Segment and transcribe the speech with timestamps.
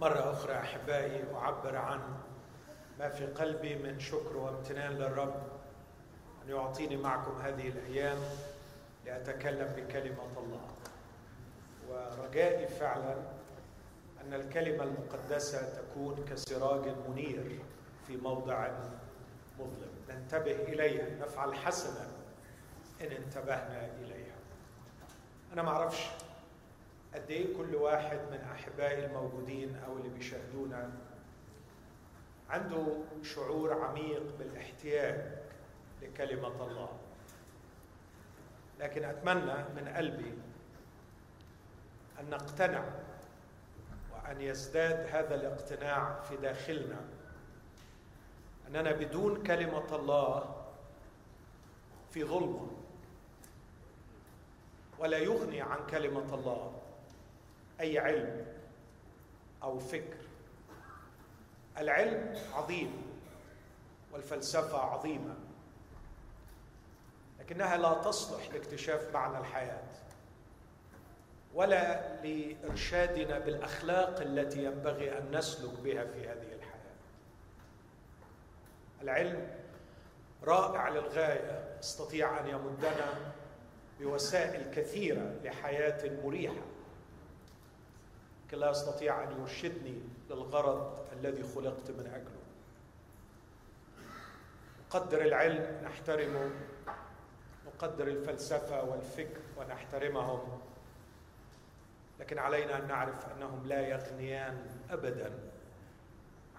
[0.00, 2.00] مرة أخرى أحبائي أعبر عن
[2.98, 5.42] ما في قلبي من شكر وامتنان للرب
[6.44, 8.18] أن يعطيني معكم هذه الأيام
[9.06, 10.68] لأتكلم بكلمة الله.
[11.88, 13.14] ورجائي فعلا
[14.24, 17.60] أن الكلمة المقدسة تكون كسراج منير
[18.06, 18.68] في موضع
[19.58, 19.90] مظلم.
[20.10, 22.06] ننتبه إليها نفعل حسنا
[23.00, 24.36] إن انتبهنا إليها.
[25.52, 26.06] أنا ما أعرفش
[27.14, 30.90] قد إيه كل واحد من أحبائي الموجودين أو اللي بيشاهدونا
[32.50, 32.86] عنده
[33.22, 35.38] شعور عميق بالاحتياج
[36.02, 36.88] لكلمة الله.
[38.80, 40.38] لكن أتمنى من قلبي
[42.20, 42.84] أن نقتنع
[44.12, 47.00] وأن يزداد هذا الاقتناع في داخلنا.
[48.68, 50.64] أننا بدون كلمة الله
[52.10, 52.70] في ظلمة
[54.98, 56.77] ولا يغني عن كلمة الله.
[57.80, 58.46] أي علم
[59.62, 60.18] أو فكر.
[61.78, 63.02] العلم عظيم
[64.12, 65.34] والفلسفة عظيمة
[67.40, 69.82] لكنها لا تصلح لاكتشاف معنى الحياة
[71.54, 76.94] ولا لإرشادنا بالأخلاق التي ينبغي أن نسلك بها في هذه الحياة.
[79.02, 79.50] العلم
[80.42, 83.32] رائع للغاية يستطيع أن يمدنا
[84.00, 86.54] بوسائل كثيرة لحياة مريحة.
[86.54, 86.67] لكن
[88.54, 92.38] لا يستطيع أن يرشدني للغرض الذي خلقت من أجله.
[94.86, 96.50] نقدر العلم نحترمه
[97.66, 100.60] نقدر الفلسفة والفكر ونحترمهم
[102.20, 105.32] لكن علينا أن نعرف أنهم لا يغنيان أبدا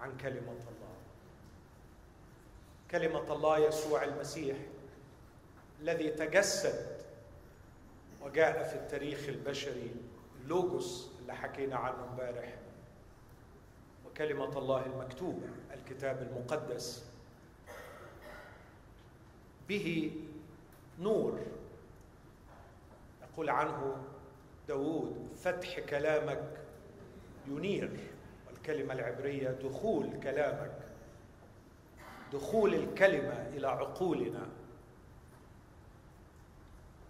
[0.00, 0.96] عن كلمة الله.
[2.90, 4.56] كلمة الله يسوع المسيح
[5.80, 7.00] الذي تجسد
[8.22, 9.94] وجاء في التاريخ البشري
[10.46, 12.54] لوجوس اللي حكينا عنه امبارح
[14.06, 17.04] وكلمة الله المكتوبة الكتاب المقدس.
[19.68, 20.12] به
[21.00, 21.40] نور
[23.22, 23.96] يقول عنه
[24.68, 26.60] داود فتح كلامك
[27.46, 28.00] ينير
[28.46, 30.78] والكلمة العبرية دخول كلامك.
[32.32, 34.48] دخول الكلمة إلى عقولنا.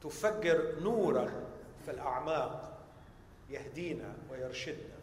[0.02, 1.30] تفجر نورا
[1.84, 2.69] في الأعماق.
[3.50, 5.00] يهدينا ويرشدنا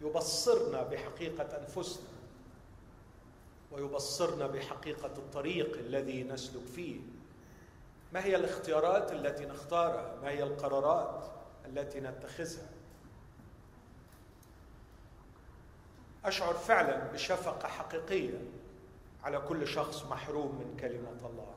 [0.00, 2.08] يبصرنا بحقيقة أنفسنا
[3.72, 7.00] ويبصرنا بحقيقة الطريق الذي نسلك فيه.
[8.12, 11.24] ما هي الاختيارات التي نختارها؟ ما هي القرارات
[11.66, 12.68] التي نتخذها؟
[16.24, 18.38] أشعر فعلا بشفقة حقيقية
[19.24, 21.54] على كل شخص محروم من كلمة الله.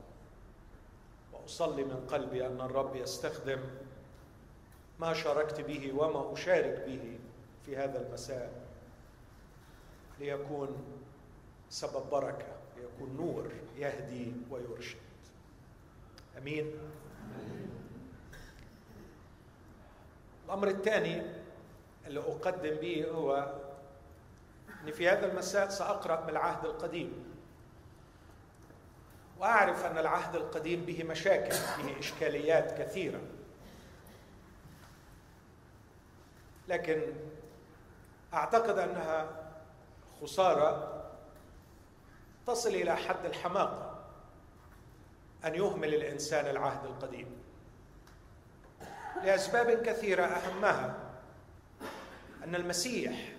[1.34, 3.60] وأصلي من قلبي أن الرب يستخدم
[5.00, 7.20] ما شاركت به وما أشارك به
[7.66, 8.52] في هذا المساء
[10.20, 10.78] ليكون
[11.70, 12.48] سبب بركة
[12.78, 14.98] ليكون نور يهدي ويرشد.
[16.38, 16.72] أمين؟
[20.46, 21.22] الأمر الثاني
[22.08, 23.56] اللي أقدم به هو
[24.84, 27.36] إن في هذا المساء سأقرأ من العهد القديم.
[29.40, 33.22] وأعرف أن العهد القديم به مشاكل به إشكاليات كثيرة.
[36.68, 37.02] لكن
[38.34, 39.28] أعتقد أنها
[40.22, 41.02] خسارة
[42.48, 44.06] تصل إلى حد الحماقه
[45.46, 47.44] أن يهمل الإنسان العهد القديم.
[49.24, 50.96] لأسباب كثيرة أهمها
[52.44, 53.34] أن المسيح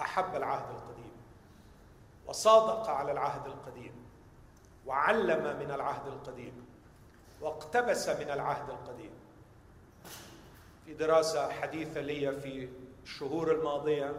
[0.00, 1.12] أحب العهد القديم
[2.26, 4.06] وصادق على العهد القديم
[4.86, 6.66] وعلم من العهد القديم
[7.40, 9.21] واقتبس من العهد القديم.
[10.86, 12.68] في دراسة حديثة لي في
[13.04, 14.12] الشهور الماضية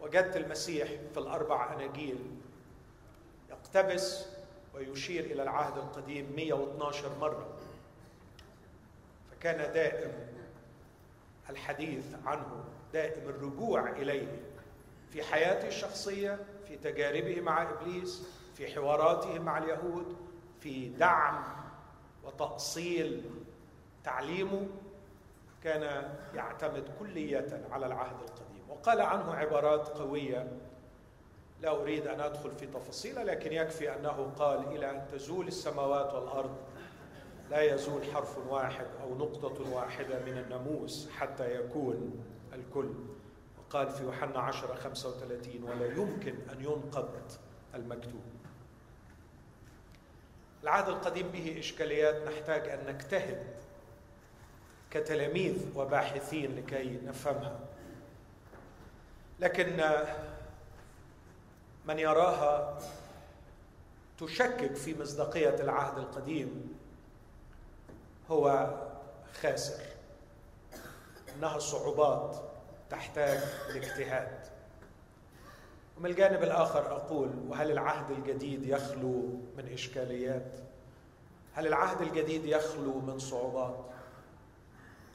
[0.00, 2.18] وجدت المسيح في الأربع أناجيل
[3.50, 4.26] يقتبس
[4.74, 7.56] ويشير إلى العهد القديم 112 مرة.
[9.30, 10.12] فكان دائم
[11.50, 14.42] الحديث عنه دائم الرجوع إليه
[15.10, 20.16] في حياته الشخصية في تجاربه مع إبليس في حواراته مع اليهود
[20.60, 21.44] في دعم
[22.24, 23.30] وتأصيل
[24.04, 24.66] تعليمه
[25.64, 28.70] كان يعتمد كلية على العهد القديم.
[28.70, 30.52] وقال عنه عبارات قوية.
[31.62, 36.56] لا أريد أن أدخل في تفاصيلها لكن يكفي أنه قال إلى أن تزول السماوات والأرض.
[37.50, 42.94] لا يزول حرف واحد أو نقطة واحدة من الناموس حتى يكون الكل.
[43.58, 47.32] وقال في يوحنا 10 35 ولا يمكن أن ينقض
[47.74, 48.22] المكتوب.
[50.62, 52.28] العهد القديم به إشكاليات.
[52.28, 53.63] نحتاج أن نجتهد
[54.94, 57.60] كتلاميذ وباحثين لكي نفهمها.
[59.40, 59.80] لكن
[61.84, 62.78] من يراها
[64.18, 66.78] تشكك في مصداقية العهد القديم
[68.30, 68.74] هو
[69.40, 69.82] خاسر.
[71.36, 72.36] إنها صعوبات
[72.90, 73.38] تحتاج
[73.68, 74.38] لاجتهاد.
[75.96, 80.52] ومن الجانب الآخر أقول وهل العهد الجديد يخلو من إشكاليات؟
[81.54, 83.93] هل العهد الجديد يخلو من صعوبات؟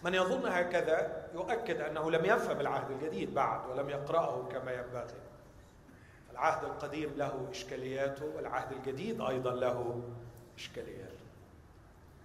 [0.04, 5.19] من يظن هكذا يؤكد أنه لم يفهم العهد الجديد بعد ولم يقرأه كما ينبغي.
[6.31, 10.01] العهد القديم له إشكالياته والعهد الجديد أيضا له
[10.57, 11.25] اشكالياته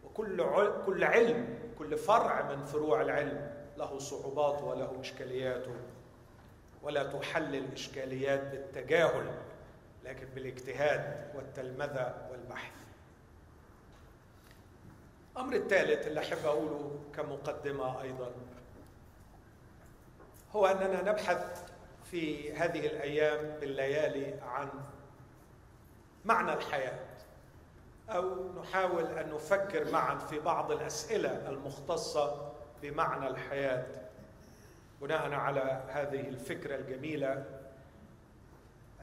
[0.05, 0.45] وكل
[0.87, 5.75] كل علم كل فرع من فروع العلم له صعوباته وله إشكالياته.
[6.83, 9.27] ولا تحل الاشكاليات بالتجاهل
[10.05, 12.84] لكن بالاجتهاد والتلمذة والبحث.
[15.37, 18.31] الامر الثالث اللي أحب أقوله كمقدمة أيضا
[20.53, 21.63] هو أننا نبحث
[22.11, 24.69] في هذه الأيام بالليالي عن
[26.25, 26.99] معنى الحياة
[28.09, 32.53] أو نحاول أن نفكر معا في بعض الأسئلة المختصة
[32.83, 33.87] بمعنى الحياة
[35.01, 37.45] بناء على هذه الفكرة الجميلة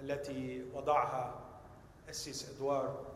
[0.02, 1.40] التي وضعها
[2.10, 3.11] السيس ادوار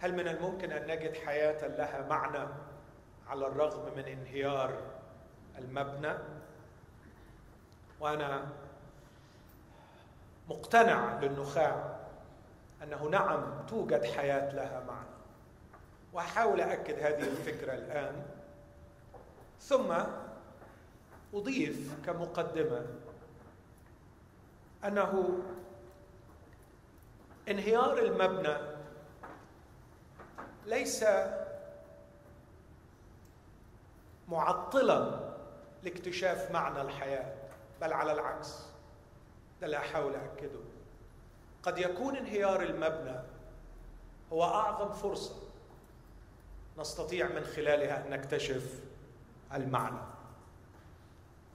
[0.00, 2.48] هل من الممكن أن نجد حياة لها معنى
[3.28, 4.82] على الرغم من انهيار
[5.58, 6.14] المبنى؟
[8.00, 8.48] وأنا
[10.48, 12.00] مقتنع للنخاع
[12.82, 15.10] أنه نعم توجد حياة لها معنى.
[16.12, 18.26] واحاول اكد هذه الفكرة الآن.
[19.60, 19.94] ثم
[21.34, 22.86] أضيف كمقدمة
[24.84, 25.38] أنه
[27.48, 28.69] انهيار المبنى
[30.66, 31.04] ليس
[34.28, 35.30] معطلا
[35.82, 37.34] لاكتشاف معنى الحياة
[37.80, 38.56] بل على العكس
[39.60, 40.60] ده اللي احاول أكده.
[41.62, 43.20] قد يكون انهيار المبنى
[44.32, 45.34] هو أعظم فرصة
[46.78, 48.80] نستطيع من خلالها أن نكتشف
[49.54, 50.00] المعنى.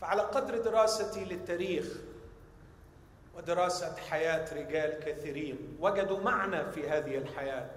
[0.01, 1.88] فعلى قدر دراستي للتاريخ
[3.36, 7.69] ودراسة حياة رجال كثيرين وجدوا معنى في هذه الحياة.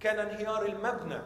[0.00, 1.20] كان انهيار المبنى.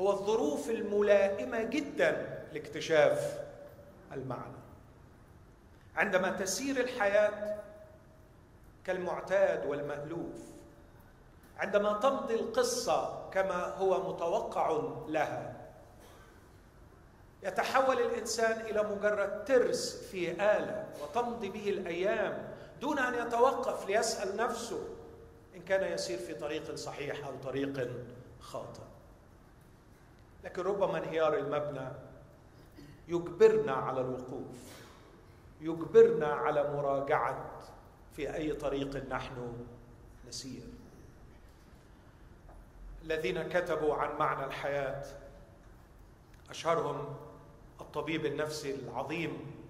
[0.00, 3.40] هو الظروف الملائمة جدا لاكتشاف
[4.12, 4.62] المعنى.
[5.96, 7.58] عندما تسير الحياة
[8.84, 10.52] كالمعتاد والمألوف
[11.58, 15.54] عندما تمضي القصة كما هو متوقع لها
[17.42, 22.48] يتحول الإنسان إلى مجرد ترس في آلة وتمضي به الأيام
[22.80, 24.88] دون أن يتوقف ليسأل نفسه.
[25.62, 27.90] ان كان يسير في طريق صحيح أو طريق
[28.40, 28.82] خاطئ.
[30.44, 31.88] لكن ربما انهيار المبنى
[33.08, 34.82] يجبرنا على الوقوف
[35.60, 37.60] يجبرنا على مراجعة
[38.16, 39.66] في أي طريق نحن
[40.28, 40.62] نسير.
[43.04, 45.04] الذين كتبوا عن معنى الحياة
[46.50, 47.16] أشهرهم
[47.80, 49.62] الطبيب النفسي العظيم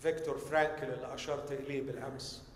[0.00, 2.51] فيكتور فرانكل اللي اشرت إليه بالأمس.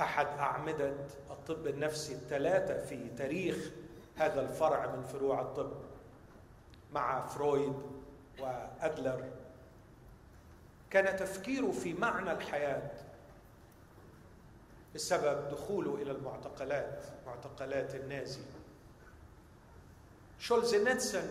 [0.00, 0.92] أحد أعمدة
[1.30, 3.70] الطب النفسي الثلاثة في تاريخ
[4.16, 5.72] هذا الفرع من فروع الطب
[6.92, 7.74] مع فرويد
[8.40, 9.30] وأدلر.
[10.90, 12.90] كان تفكيره في معنى الحياة
[14.94, 18.40] بسبب دخوله إلى المعتقلات معتقلات النازي.
[20.38, 21.30] شولزينيتسن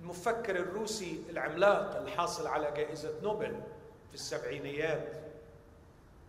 [0.00, 3.60] المفكر الروسي العملاق الحاصل على جائزة نوبل
[4.08, 5.27] في السبعينيات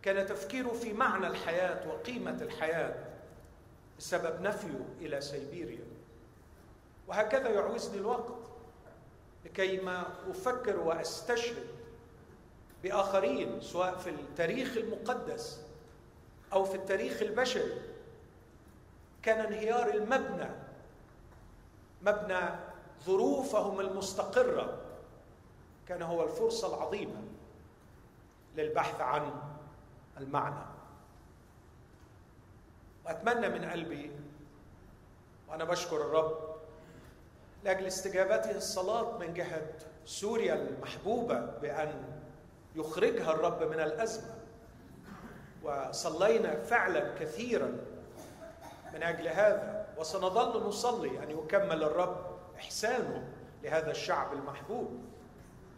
[0.03, 2.96] كان تفكيره في معنى الحياة وقيمة الحياة
[3.98, 5.86] بسبب نفيه إلى سيبيريا.
[7.08, 8.34] وهكذا يعوزني الوقت
[9.46, 11.68] لكي ما أفكر وأستشهد
[12.84, 15.62] بآخرين سواء في التاريخ المقدس
[16.53, 17.82] أو في التاريخ البشري.
[19.24, 20.50] كان انهيار المبنى
[22.01, 22.50] مبنى
[23.06, 24.77] ظروفهم المستقرة.
[25.88, 27.24] كان هو الفرصة العظيمة
[28.58, 29.32] للبحث عن
[30.19, 30.65] المعنى.
[33.05, 34.11] وأتمنى من قلبي
[35.49, 36.55] وأنا بشكر الرب
[37.63, 39.69] لأجل استجابته الصلاة من جهة
[40.05, 42.03] سوريا المحبوبة بأن
[42.75, 44.35] يخرجها الرب من الأزمة.
[45.63, 47.77] وصلينا فعلا كثيرا
[48.93, 49.88] من أجل هذا.
[49.97, 53.27] وسنظل نصلي أن يكمل الرب إحسانه
[53.63, 54.99] لهذا الشعب المحبوب.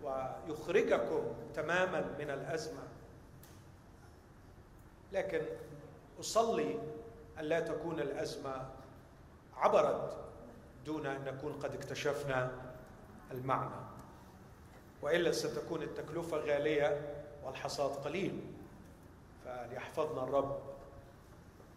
[0.04, 2.91] ويخرجكم تماما من الأزمة.
[5.12, 5.42] لكن
[6.20, 6.80] أصلي
[7.40, 8.70] أن لا تكون الأزمة
[9.56, 10.18] عبرت
[10.86, 12.52] دون أن نكون قد اكتشفنا
[13.32, 13.82] المعنى.
[15.02, 18.42] وإلا ستكون التكلفة غالية والحصاد قليل.
[19.46, 20.60] فليحفظنا الرب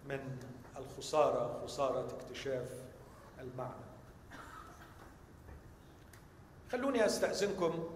[0.05, 0.39] من
[0.77, 2.69] الخسارة خسارة اكتشاف
[3.41, 3.85] المعنى.
[6.73, 7.89] خلوني أستأذنكم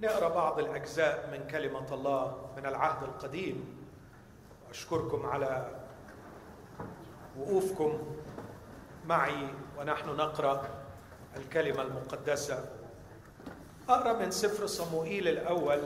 [0.00, 3.77] نقرأ بعض الأجزاء من كلمة الله من العهد القديم.
[4.68, 5.80] واشكركم على
[7.38, 8.16] وقوفكم
[9.06, 9.48] معي
[9.78, 10.68] ونحن نقرأ
[11.36, 12.64] الكلمة المقدسة.
[13.88, 15.80] أقرأ من سفر صموئيل الأول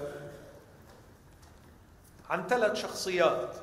[2.30, 3.56] عن ثلاث شخصيات.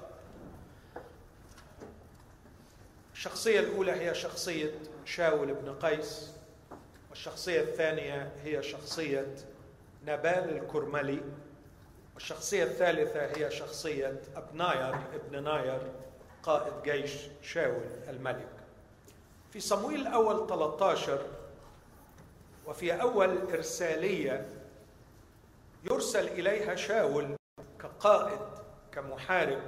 [3.14, 4.72] الشخصية الأولى هي شخصية
[5.06, 6.32] شاول بن قيس
[7.10, 9.36] والشخصية الثانية هي شخصية
[10.04, 11.22] نبال الكرملي.
[12.20, 15.82] والشخصيه الثالثة هي شخصية ابناير ابن ناير
[16.44, 17.12] قائد جيش
[17.42, 18.48] شاول الملك.
[19.52, 21.20] في صمويل الأول 13
[22.68, 24.50] وفي أول إرسالية
[25.92, 27.36] يرسل إليها شاول
[27.82, 28.40] كقائد
[28.92, 29.62] كمحارب.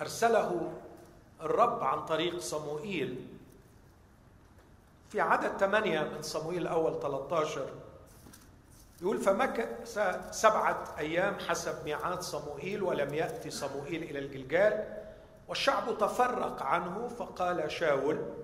[0.00, 0.72] أرسله
[1.40, 3.26] الرب عن طريق صموئيل
[5.10, 7.70] في عدد ثمانية من صموئيل الأول 13
[9.02, 9.98] يقول فمكث
[10.30, 15.00] سبعة أيام حسب ميعاد صموئيل ولم يأتي صموئيل إلى الجلجال
[15.48, 18.34] والشعب تفرق عنه فقال شاول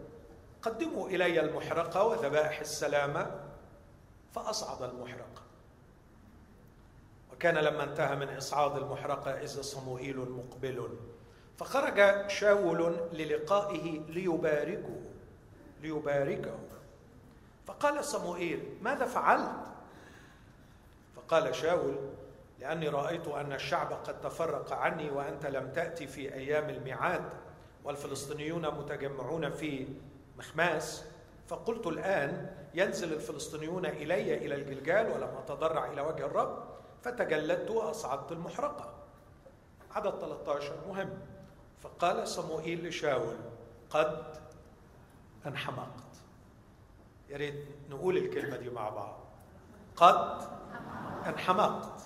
[0.63, 3.41] قدموا إلي المحرقة وذبائح السلامة
[4.33, 5.43] فأصعد المحرقة.
[7.33, 10.99] وكان لما انتهى من إصعاد المحرقة اذا صموئيل مقبل.
[11.57, 15.01] فخرج شاول للقائه ليباركه
[15.83, 16.59] ليباركه.
[17.67, 19.76] فقال صموئيل ماذا فعلت؟
[21.27, 21.95] فقال شاول
[22.59, 27.23] لأني رأيت أن الشعب قد تفرق عني وأنت لم تأتي في أيام الميعاد
[27.85, 29.89] والفلسطينيون متجمعون في
[30.39, 31.05] مخماس.
[31.49, 36.65] فقلت الآن ينزل الفلسطينيون إلي إلى الجلجال ولم أتضرع إلى وجه الرب
[37.03, 38.95] فتجلدت وأصعدت المحرقة.
[39.91, 41.19] عدد 13 مهم.
[41.81, 43.37] فقال صموئيل لشاول
[43.91, 44.25] قد
[45.47, 46.17] انحمقت.
[47.29, 49.26] يا ريت نقول الكلمة دي مع بعض.
[49.97, 50.39] قد
[51.27, 52.03] انحمقت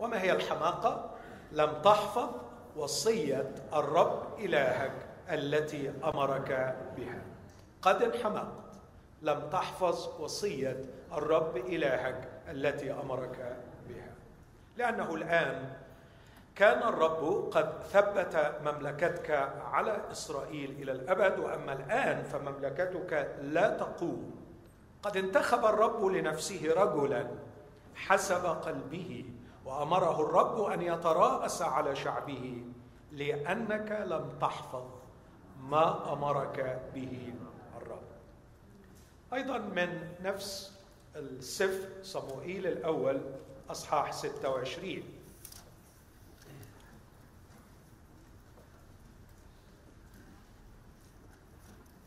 [0.00, 1.10] وما هي الحماقة؟
[1.52, 2.30] لم تحفظ
[2.76, 4.92] وصية الرب إلهك
[5.30, 7.22] التي أمرك بها.
[7.82, 8.64] قد انحمقت
[9.22, 13.56] لم تحفظ وصية الرب إلهك التي أمرك
[13.88, 14.10] بها.
[14.76, 15.72] لأنه الآن
[16.56, 19.30] كان الرب قد ثبت مملكتك
[19.72, 24.43] على إسرائيل إلى الأبد وأما الآن فمملكتك لا تقوم
[25.04, 27.30] قد انتخب الرب لنفسه رجلا
[27.94, 29.24] حسب قلبه
[29.64, 32.62] وأمره الرب أن يتراءس على شعبه
[33.12, 34.84] لأنك لم تحفظ
[35.60, 37.34] ما أمرك به
[37.76, 38.02] الرب.
[39.32, 40.78] أيضا من نفس
[41.16, 43.20] السفر صموئيل الأول
[43.70, 45.02] أصحاح 26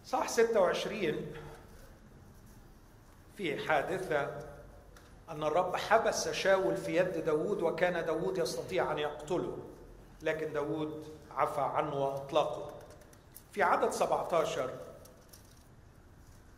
[0.05, 1.46] صح 26
[3.37, 4.29] في حادثة
[5.29, 9.57] أن الرب حبس شاول في يد داود وكان داود يستطيع أن يقتله
[10.21, 12.71] لكن داود عفى عنه وأطلقه
[13.51, 14.69] في عدد 17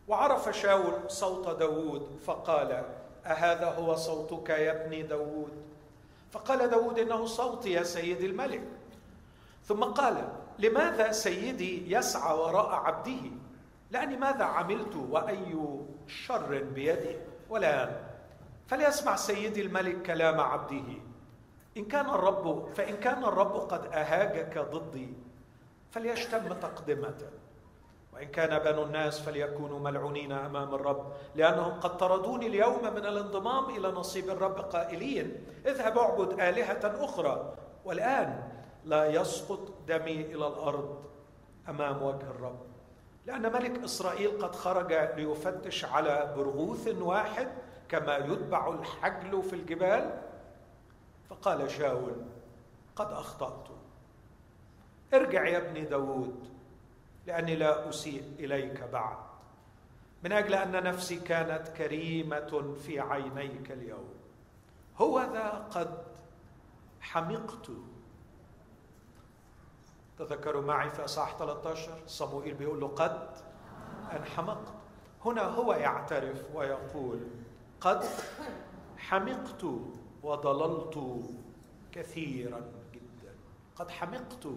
[0.08, 2.84] وعرف شاول صوت داود فقال
[3.26, 5.52] أهذا هو صوتك يا ابني داود
[6.32, 8.64] فقال داود إنه صوتي يا سيدي الملك.
[9.66, 13.32] ثم قال لماذا سيدي يسعى وراء عبده؟
[13.92, 15.56] لأني ماذا عملت وأي
[16.10, 17.18] شر بيدي
[17.50, 18.10] والآن
[18.68, 20.94] فليسمع سيدي الملك كلام عبده.
[21.78, 25.14] إن كان الرب فإن كان الرب قد أهاجك ضدي
[25.92, 27.18] فليشتم تقدمة
[28.14, 33.88] وإن كان بنو الناس فليكونوا ملعونين أمام الرب لأنهم قد طردوني اليوم من الانضمام إلى
[33.88, 37.56] نصيب الرب قائلين اذهب اعبد آلهة أخرى.
[37.86, 38.44] والآن
[38.86, 41.04] لا يسقط دمي إلى الأرض
[41.70, 42.60] أمام وجه الرب.
[43.30, 47.48] لأن ملك إسرائيل قد خرج ليفتش على برغوث واحد
[47.90, 50.22] كما يتبع الحجل في الجبال.
[51.30, 52.16] فقال شاول
[52.96, 53.68] قد أخطأت.
[55.14, 56.50] ارجع يا ابني داود
[57.28, 59.18] لأني لا أسيء إليك بعد.
[60.24, 64.14] من أجل أن نفسي كانت كريمة في عينيك اليوم.
[64.98, 66.04] هو ذا قد
[67.02, 67.72] حمقت.
[70.20, 73.30] تذكروا معي في أصحاح 13 صموئيل بيقول له قد
[74.12, 74.74] انحمقت.
[75.26, 77.28] هنا هو يعترف ويقول
[77.82, 78.04] قد
[78.98, 79.66] حمقت
[80.24, 81.24] وضللت
[81.92, 82.62] كثيرا
[82.94, 83.36] جدا.
[83.76, 84.48] قد حمقت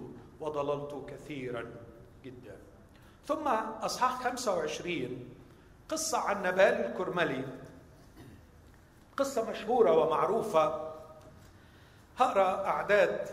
[0.41, 1.65] وضللت كثيرا
[2.25, 2.57] جدا.
[3.27, 3.49] ثم
[3.83, 5.29] إصحاح 25
[5.89, 7.45] قصة عن نبال الكرملي.
[9.17, 10.93] قصة مشهورة ومعروفة.
[12.19, 13.29] هقرأ أعداد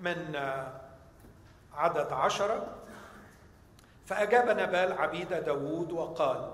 [0.00, 0.36] من
[1.78, 2.74] عدد عشرة.
[4.06, 6.50] فأجاب نبال عبيد داود وقال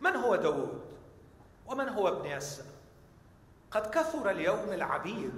[0.00, 0.82] من هو داود؟
[1.66, 2.64] ومن هو ابن يسى
[3.70, 5.32] قد كثر اليوم العبيد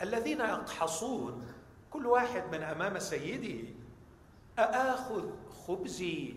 [0.00, 1.52] الذين يقحصون
[1.90, 3.68] كل واحد من أمام سيده
[4.58, 5.30] أآخذ
[5.66, 6.34] خبزي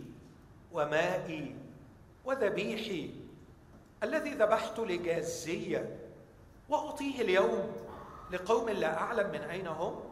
[0.71, 1.55] ومائي
[2.25, 3.15] وذبيحي
[4.03, 5.99] الذي ذبحت لجازية
[6.69, 7.75] وأعطيه اليوم
[8.31, 10.10] لقوم لا أعلم من أين هم؟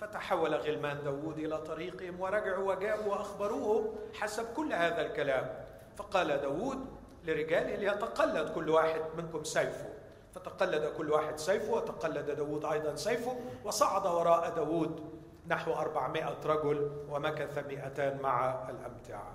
[0.00, 5.64] فتحول غلمان داود إلى طريقهم ورجعوا وجاءوا وأخبروه حسب كل هذا الكلام.
[5.96, 6.86] فقال داود
[7.24, 9.88] لرجاله ليتقلد كل واحد منكم سيفه.
[10.34, 17.58] فتقلد كل واحد سيفه وتقلد داود أيضا سيفه وصعد وراء داود نحو أربعمائة رجل ومكث
[17.58, 19.32] مئتان مع الأمتعة.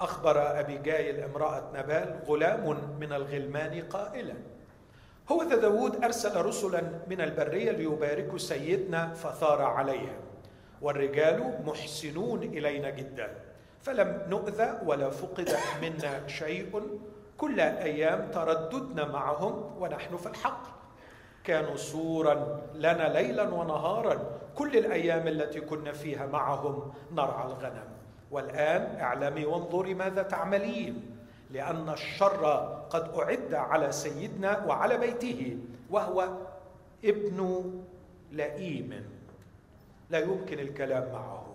[0.00, 4.34] فأخبر أبي جايل امرأة نبال غلام من الغلمان قائلا
[5.32, 10.20] هو ذا داود أرسل رسلا من البرية ليباركوا سيدنا فثار عليهم.
[10.82, 13.34] والرجال محسنون إلينا جدا.
[13.82, 16.98] فلم نؤذى ولا فقد منا شيء.
[17.38, 20.62] كل أيام ترددنا معهم ونحن في الحق.
[21.44, 24.18] كانوا سورا لنا ليلا ونهارا.
[24.54, 27.88] كل الأيام التي كنا فيها معهم نرعى الغنم.
[28.30, 31.13] والآن اعلمي وانظري ماذا تعملين.
[31.50, 32.44] لأن الشر
[32.90, 35.58] قد أعد على سيدنا وعلى بيته
[35.90, 36.28] وهو
[37.04, 37.70] ابن
[38.32, 39.10] لئيم.
[40.10, 41.46] لا يمكن الكلام معه.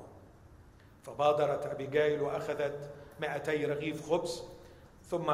[1.04, 2.90] فبادرت أبيجايل وأخذت
[3.22, 4.44] مائتي رغيف خبز
[5.10, 5.34] ثم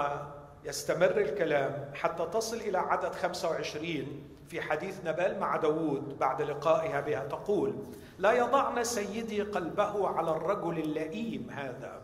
[0.65, 7.25] يستمر الكلام حتى تصل إلى عدد 25 في حديث نبال مع داود بعد لقائها بها.
[7.25, 7.75] تقول
[8.19, 12.01] لا يضعن سيدي قلبه على الرجل اللئيم هذا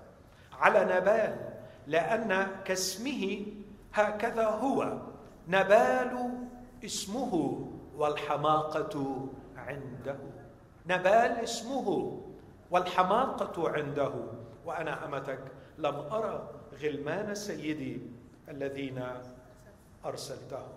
[0.59, 3.45] على نبال لأن كاسمه
[3.93, 4.97] هكذا هو.
[5.47, 6.33] نبال
[6.85, 10.17] اسمه والحماقة عنده.
[10.85, 12.19] نبال اسمه
[12.71, 14.13] والحماقة عنده.
[14.65, 15.39] وأنا أمتك
[15.77, 16.49] لم أرى
[16.83, 18.01] غلمان سيدي
[18.49, 19.03] الذين
[20.05, 20.69] أرسلتهم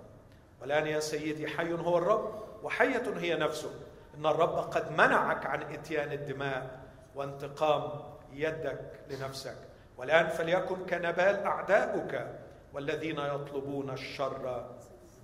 [0.61, 3.71] والآن يا سيدي حي هو الرب وحية هي نفسه.
[4.19, 6.81] إن الرب قد منعك عن إتيان الدماء
[7.15, 7.91] وانتقام
[8.33, 9.57] يدك لنفسك.
[9.97, 12.41] والآن فليكن كنبال أعداؤك
[12.73, 14.71] والذين يطلبون الشر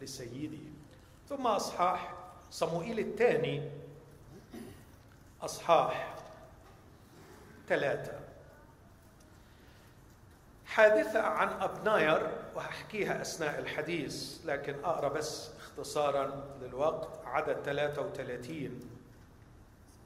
[0.00, 0.72] لسيدي.
[1.28, 2.14] ثم أصحاح
[2.50, 3.70] صموئيل الثاني
[5.42, 6.14] أصحاح
[7.68, 8.20] ثلاثة.
[10.66, 18.80] حادثة عن أبناير وهحكيها أثناء الحديث لكن أقرأ بس اختصارا للوقت عدد 33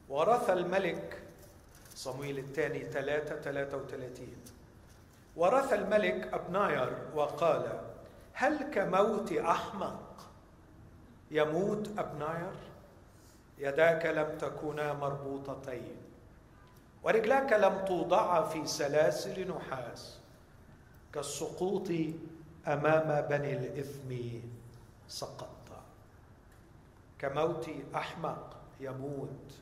[0.09, 1.23] ورث الملك
[1.95, 4.29] صمويل الثاني 3 33
[5.37, 7.81] ورث الملك أبناير وقال
[8.33, 10.27] هل كموت أحمق
[11.31, 12.55] يموت أبناير؟
[13.59, 15.97] يداك لم تكونا مربوطتين
[17.03, 20.19] ورجلاك لم توضعا في سلاسل نحاس
[21.13, 21.89] كالسقوط
[22.67, 24.39] أمام بني الإثم
[25.09, 25.55] سقطت
[27.19, 29.53] كموت أحمق يموت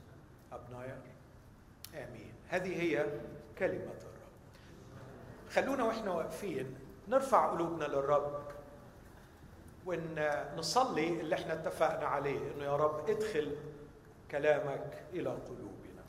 [0.52, 0.98] أبناير.
[1.94, 2.32] آمين.
[2.48, 4.12] هذه هي الرب
[5.55, 8.43] خلونا وإحنا واقفين نرفع قلوبنا للرب.
[9.87, 13.57] ونصلي اللي إحنا اتفقنا عليه إنه يا رب ادخل
[14.31, 16.03] كلامك إلى قلوبنا.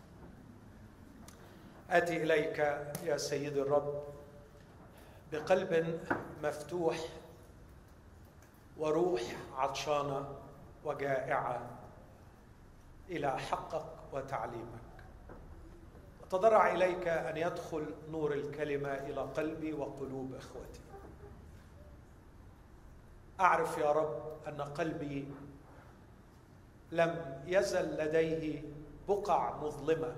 [1.90, 2.60] آتي إليك
[3.04, 4.04] يا سيدي الرب
[5.32, 6.00] بقلب
[6.44, 6.98] مفتوح
[8.78, 9.22] وروح
[9.58, 10.36] عطشانة
[10.86, 11.62] وجائعة
[13.10, 14.83] إلى حقك وتعليمك.
[16.34, 20.80] اتضرع إليك أن يدخل نور الكلمة إلى قلبي وقلوب إخوتي.
[23.40, 25.28] أعرف يا رب أن قلبي
[26.92, 28.62] لم يزل لديه
[29.08, 30.16] بقع مظلمة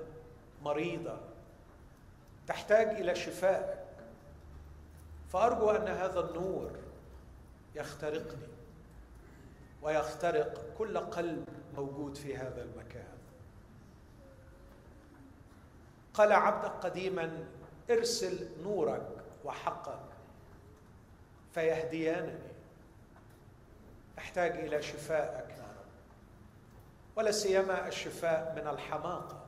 [0.63, 1.17] مريضة
[2.47, 3.79] تحتاج إلى شفائك
[5.29, 6.71] فأرجو أن هذا النور
[7.75, 8.47] يخترقني
[9.81, 11.45] ويخترق كل قلب
[11.77, 13.14] موجود في هذا المكان.
[16.17, 17.47] قال عبدك قديما
[17.89, 19.07] ارسل نورك
[19.43, 19.99] وحقك
[21.53, 22.55] فيهديانني.
[24.17, 25.85] أحتاج إلى شفائك يا رب.
[27.15, 29.45] ولا سيما الشفاء من الحماقة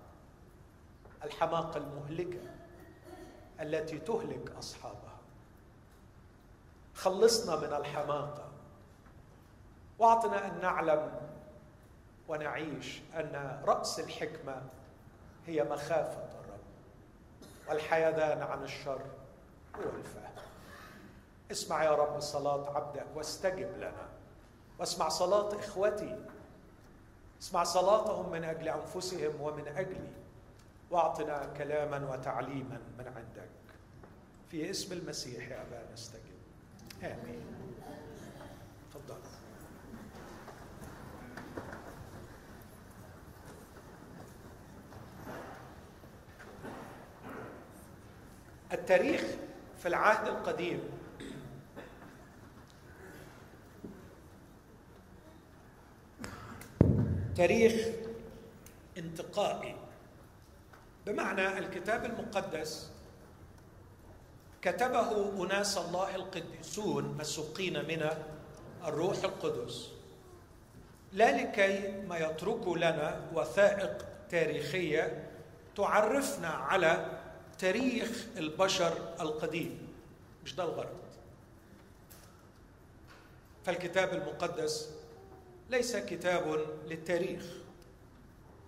[1.23, 2.49] الحماقة المهلكة
[3.59, 5.17] التي تهلك أصحابها.
[6.95, 8.49] خلصنا من الحماقة
[9.99, 11.11] وأعطنا أن نعلم
[12.27, 14.61] ونعيش أن رأس الحكمة
[15.47, 16.36] هي مخافة.
[17.69, 19.01] والحيدان عن الشر
[19.75, 20.31] هو الفهم
[21.51, 24.07] اسمع يا رب صلاة عبدك واستجب لنا.
[24.79, 26.25] واسمع صلاة إخوتي.
[27.41, 30.11] اسمع صلاتهم من أجل أنفسهم ومن أجلي.
[30.91, 33.49] وأعطنا كلاما وتعليما من عندك.
[34.51, 36.37] في اسم المسيح يا أبا نستجب
[37.03, 37.66] آمين.
[48.73, 49.23] التاريخ
[49.79, 50.79] في العهد القديم.
[57.35, 57.87] تاريخ
[58.97, 59.75] انتقائي.
[61.05, 62.91] بمعنى الكتاب المقدس
[64.61, 68.09] كتبه أناس الله القديسون مسوقين من
[68.85, 69.91] الروح القدس.
[71.13, 75.29] لا لكي ما يتركوا لنا وثائق تاريخية
[75.75, 77.16] تعرفنا على
[77.59, 79.87] تاريخ البشر القديم
[80.43, 80.97] مش ده الغرض.
[83.65, 84.89] فالكتاب المقدس
[85.69, 87.43] ليس كتاب للتاريخ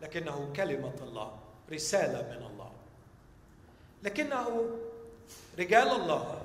[0.02, 1.40] لكنه كلمة الله
[1.72, 2.72] رسالة من الله.
[4.04, 4.70] لكنه
[5.60, 6.42] رجال الله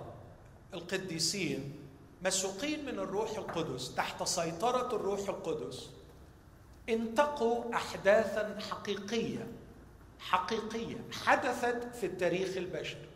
[0.75, 1.77] القديسين
[2.25, 5.91] مسوقين من الروح القدس تحت سيطرة الروح القدس
[6.89, 9.47] انتقوا احداثا حقيقية.
[10.31, 13.09] حقيقية حدثت في التاريخ البشري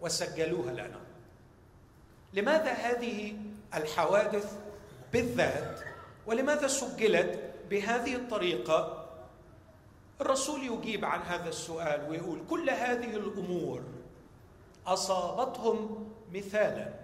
[0.00, 1.00] وسجلوها لنا.
[2.32, 3.36] لماذا هذه
[3.74, 4.56] الحوادث
[5.12, 5.80] بالذات
[6.26, 9.08] ولماذا سجلت بهذه الطريقة؟
[10.20, 13.82] الرسول يجيب عن هذا السؤال ويقول كل هذه الأمور
[14.86, 16.94] أصابتهم مثالا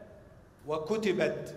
[0.67, 1.57] وكتبت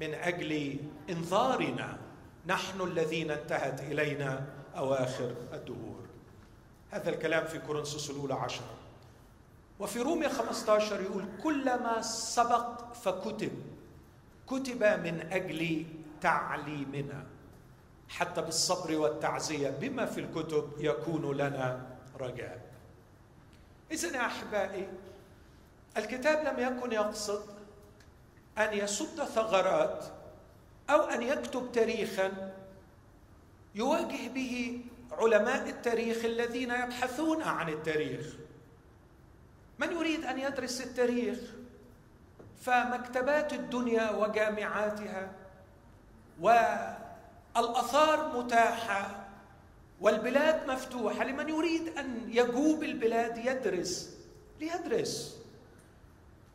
[0.00, 0.76] من أجل
[1.10, 1.98] إنذارنا.
[2.46, 5.91] نحن الذين انتهت إلينا أواخر الدهور.
[6.92, 8.74] هذا الكلام في كورنثوس الأولى عشرة.
[9.80, 13.52] وفي رومية 15 يقول كل ما سبق فكتب
[14.46, 15.86] كتب من أجل
[16.20, 17.26] تعليمنا.
[18.08, 21.86] حتى بالصبر والتعزية بما في الكتب يكون لنا
[22.20, 22.60] رجاء.
[23.90, 24.88] اذا يا أحبائي
[25.96, 27.42] الكتاب لم يكن يقصد
[28.58, 30.04] أن يسد ثغرات
[30.90, 32.52] أو أن يكتب تاريخا
[33.74, 34.80] يواجه به
[35.18, 38.26] علماء التاريخ الذين يبحثون عن التاريخ.
[39.78, 41.38] من يريد أن يدرس التاريخ؟
[42.62, 45.30] فمكتبات الدنيا وجامعاتها
[46.40, 49.28] والآثار متاحة
[50.00, 51.24] والبلاد مفتوحة.
[51.24, 54.16] لمن يريد أن يجوب البلاد يدرس
[54.60, 55.38] ليدرس.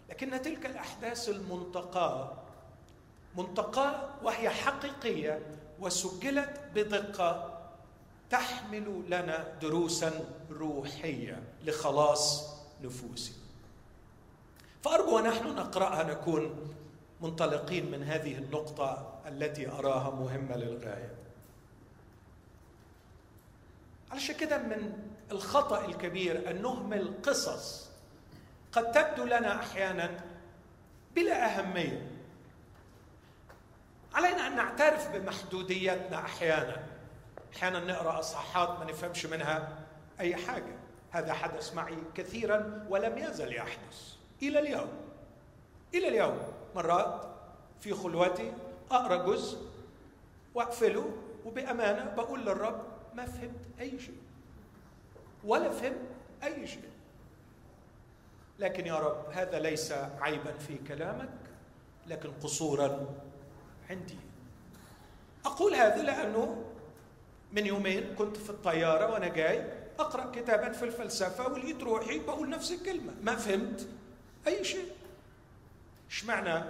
[0.09, 2.33] لكن تلك الأحداث المنتقاة
[3.37, 5.41] منتقاة وهي حقيقية
[5.79, 7.56] وسجلت بدقة.
[8.29, 10.11] تحمل لنا دروسا
[10.51, 13.35] روحية لخلاص نفوسنا
[14.83, 16.73] فأرجو ونحن نقرأها نكون
[17.21, 21.15] منطلقين من هذه النقطة التي أراها مهمة للغاية.
[24.11, 24.93] علشان كده من
[25.31, 27.89] الخطأ الكبير أن نهمل قصص
[28.71, 30.23] قد تبدو لنا أحيانا
[31.15, 32.11] بلا أهمية.
[34.13, 36.86] علينا أن نعترف بمحدوديتنا أحيانا.
[37.55, 39.77] أحيانا نقرأ أصحاحات ما نفهمش منها
[40.19, 40.75] أي حاجة.
[41.11, 44.15] هذا حدث معي كثيرا ولم يزل يحدث.
[44.41, 44.89] إلى اليوم.
[45.93, 46.39] إلى اليوم.
[46.75, 47.25] مرات
[47.79, 48.53] في خلوتي
[48.91, 49.57] أقرأ جزء
[50.55, 51.11] وأقفله
[51.45, 52.81] وبأمانة بقول للرب
[53.13, 54.17] ما فهمت أي شيء.
[55.43, 56.07] ولا فهمت
[56.43, 56.89] أي شيء.
[58.59, 61.29] لكن يا رب هذا ليس عيبا في كلامك
[62.07, 63.15] لكن قصورا
[63.89, 64.17] عندي.
[65.45, 66.65] أقول هذا لأنه
[67.51, 72.71] من يومين كنت في الطيارة وأنا جاي أقرأ كتابا في الفلسفة ولقيت روحي بقول نفس
[72.71, 73.13] الكلمة.
[73.23, 73.87] ما فهمت
[74.47, 74.91] أي شيء.
[76.09, 76.63] اشمعنى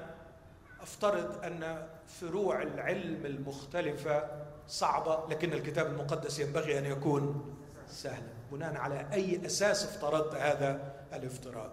[0.81, 4.29] أفترض أن فروع العلم المختلفة
[4.67, 7.55] صعبة لكن الكتاب المقدس ينبغي أن يكون
[7.89, 8.37] سهلا.
[8.51, 11.71] بناء على أي أساس افترضت هذا الافتراض.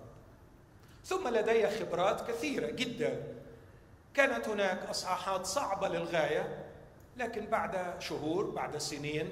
[1.04, 3.22] ثم لدي خبرات كثيرة جدا.
[4.14, 6.63] كانت هناك أصحاحات صعبة للغاية.
[7.16, 9.28] لكن بعد شهور بعد سنين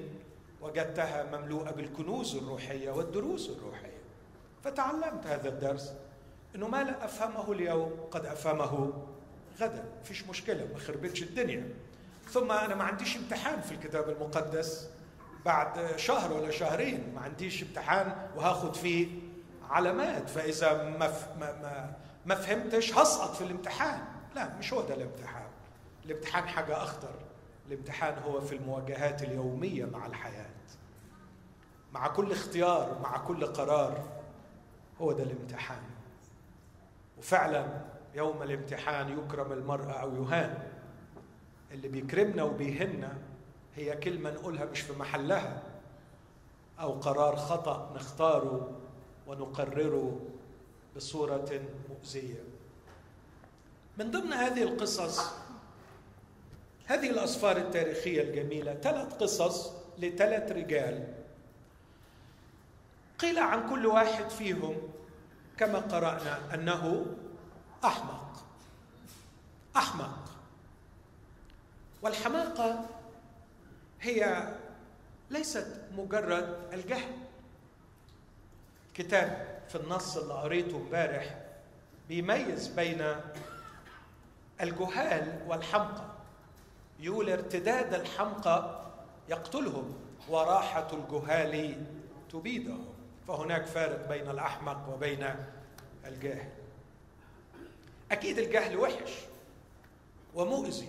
[0.60, 4.02] وجدتها مملوءة بالكنوز الروحية والدروس الروحية.
[4.64, 5.92] فتعلمت هذا الدرس
[6.54, 8.92] إنه ما لا أفهمه اليوم قد أفهمه
[9.60, 9.84] غدا.
[10.04, 11.68] فيش مشكلة ما خربتش الدنيا.
[12.28, 14.88] ثم أنا ما عنديش امتحان في الكتاب المقدس.
[15.44, 19.08] بعد شهر ولا شهرين ما عنديش امتحان وهاخد فيه
[19.70, 20.28] علامات.
[20.28, 24.00] فإذا ما ما ما فهمتش هسقط في الامتحان.
[24.34, 25.46] لا مش هو ده الامتحان.
[26.04, 27.14] الامتحان حاجة أخطر.
[27.72, 30.50] الامتحان هو في المواجهات اليومية مع الحياة.
[31.92, 34.04] مع كل اختيار مع كل قرار
[35.00, 35.82] هو ده الامتحان.
[37.18, 40.68] وفعلا يوم الامتحان يكرم المرء أو يهان.
[41.72, 43.18] اللي بيكرمنا وبيهنا
[43.76, 45.62] هي كلمة نقولها مش في محلها
[46.80, 48.70] أو قرار خطأ نختاره
[49.26, 50.20] ونقرره
[50.96, 52.44] بصورة مؤذية.
[53.98, 55.32] من ضمن هذه القصص
[56.86, 61.14] هذه الاسفار التاريخية الجميلة ثلاث قصص لثلاث رجال.
[63.18, 64.76] قيل عن كل واحد فيهم
[65.56, 67.06] كما قرأنا أنه
[67.84, 68.44] أحمق.
[69.76, 70.18] أحمق.
[72.02, 72.86] والحماقة
[74.00, 74.52] هي
[75.30, 77.12] ليست مجرد الجهل.
[78.94, 81.40] كتاب في النص اللي قريته امبارح
[82.08, 83.14] بيميز بين
[84.60, 86.12] الجهال والحمقى.
[87.00, 88.83] يقول ارتداد الحمقى
[89.28, 89.94] يقتلهم
[90.28, 91.87] وراحة الجهال
[92.31, 92.87] تبيدهم.
[93.28, 95.35] فهناك فارق بين الأحمق وبين
[96.07, 96.52] الجاهل.
[98.11, 99.12] أكيد الجهل وحش
[100.35, 100.88] ومؤذي.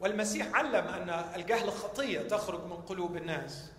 [0.00, 3.70] والمسيح علم أن الجهل خطية تخرج من قلوب الناس.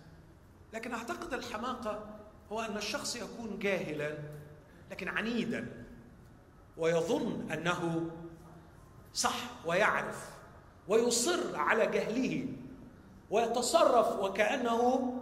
[0.72, 2.18] لكن أعتقد الحماقة
[2.52, 4.18] هو أن الشخص يكون جاهلا
[4.90, 5.86] لكن عنيدا
[6.76, 8.10] ويظن أنه
[9.14, 10.30] صح ويعرف
[10.90, 12.46] ويصر على جهله
[13.30, 15.14] ويتصرف وكأنه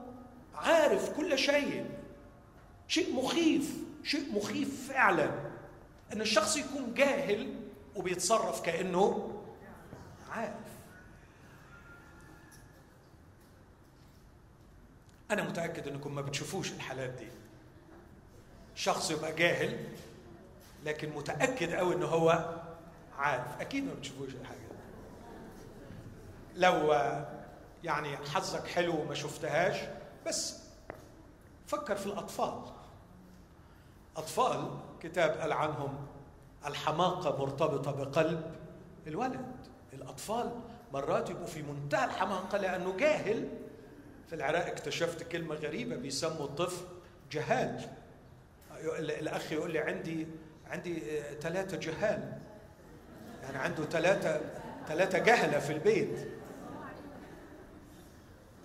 [0.54, 1.90] عارف كل شيء.
[2.88, 5.30] شيء مخيف شيء مخيف فعلا.
[6.12, 7.54] إن الشخص يكون جاهل
[7.96, 9.40] وبيتصرف كأنه
[10.30, 10.54] عارف.
[15.30, 17.28] أنا متأكد إنكم ما بتشوفوش الحالات دي.
[18.74, 19.86] شخص يبقى جاهل
[20.84, 22.54] لكن متأكد قوي ان هو
[23.18, 23.60] عارف.
[23.60, 24.67] أكيد ما بتشوفوش الحاجة
[26.58, 26.92] لو
[27.84, 29.76] يعني حظك حلو وما شفتهاش
[30.26, 30.58] بس
[31.66, 32.62] فكر في الأطفال.
[34.16, 36.06] أطفال كتاب قال عنهم
[36.66, 38.54] الحماقة مرتبطة بقلب
[39.06, 39.56] الولد.
[39.92, 40.60] الأطفال
[40.92, 43.48] مرات يبقوا في منتهى الحماقة لأنه جاهل.
[44.28, 46.84] في العراق اكتشفت كلمة غريبة بيسموا الطفل
[47.32, 47.80] جهال.
[48.98, 50.26] الأخ يقول لي عندي
[50.70, 51.02] عندي
[51.40, 52.38] ثلاثة جهال.
[53.42, 54.40] يعني عنده ثلاثة
[54.88, 56.37] ثلاثة جهلة في البيت.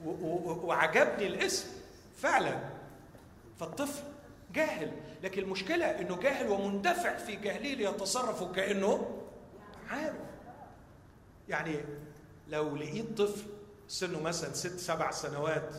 [0.05, 1.67] وعجبني الاسم
[2.17, 2.59] فعلا.
[3.59, 4.03] فالطفل
[4.53, 4.91] جاهل.
[5.23, 9.21] لكن المشكلة إنه جاهل ومندفع في جهله ليتصرف كأنه
[9.89, 10.15] عارف.
[11.49, 11.75] يعني
[12.47, 13.41] لو لقيت طفل
[13.87, 15.75] سنه مثلا ست سبع سنوات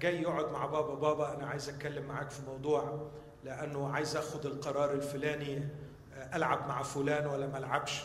[0.00, 3.10] جاي يقعد مع بابا بابا أنا عايز أتكلم معاك في موضوع
[3.44, 5.68] لأنه عايز آخد القرار الفلاني
[6.34, 8.02] ألعب مع فلان ولا ما ألعبش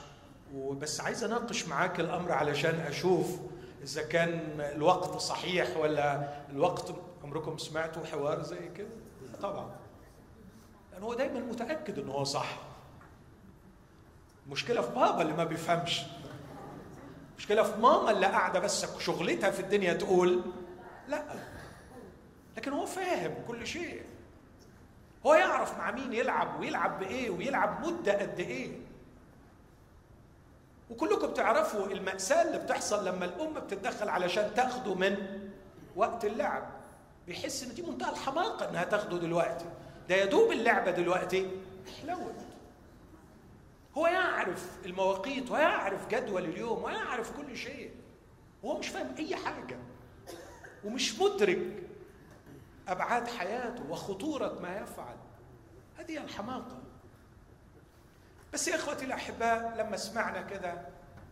[0.53, 3.39] وبس عايز أناقش معاك الأمر علشان أشوف
[3.83, 8.87] إذا كان الوقت صحيح ولا الوقت عمركم سمعتوا حوار زي كده؟
[9.41, 9.75] طبعا.
[10.91, 12.57] لأن هو دايما متأكد ان هو صح.
[14.49, 16.01] مشكلة في بابا اللي ما بيفهمش.
[17.37, 20.41] مشكلة في ماما اللي قاعدة بس شغلتها في الدنيا تقول
[21.07, 21.23] لا.
[22.57, 24.03] لكن هو فاهم كل شيء.
[25.25, 28.79] هو يعرف مع مين يلعب ويلعب بإيه ويلعب مدة قد إيه.
[30.89, 35.17] وكلكم تعرفوا المأساة اللي بتحصل لما الأم بتتدخل علشان تاخده من
[35.95, 36.69] وقت اللعب.
[37.28, 39.65] بيحس إن دي منتهى الحماقة إنها تاخده دلوقتي.
[40.10, 41.52] ده يدوب اللعبة دلوقتي
[42.02, 42.36] حلوت
[43.97, 47.91] هو يعرف المواقيت ويعرف جدول اليوم ويعرف كل شيء.
[48.65, 49.78] هو مش فاهم أي حاجة.
[50.86, 51.84] ومش مدرك
[52.88, 55.15] أبعاد حياته وخطورة ما يفعل.
[55.97, 56.78] هذه الحماقة.
[58.53, 60.73] بس يا إخوتي الأحباء لما سمعنا كده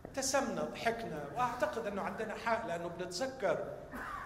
[0.04, 3.64] ابتسمنا ضحكنا وأعتقد أنه عندنا حق لأنه بنتذكر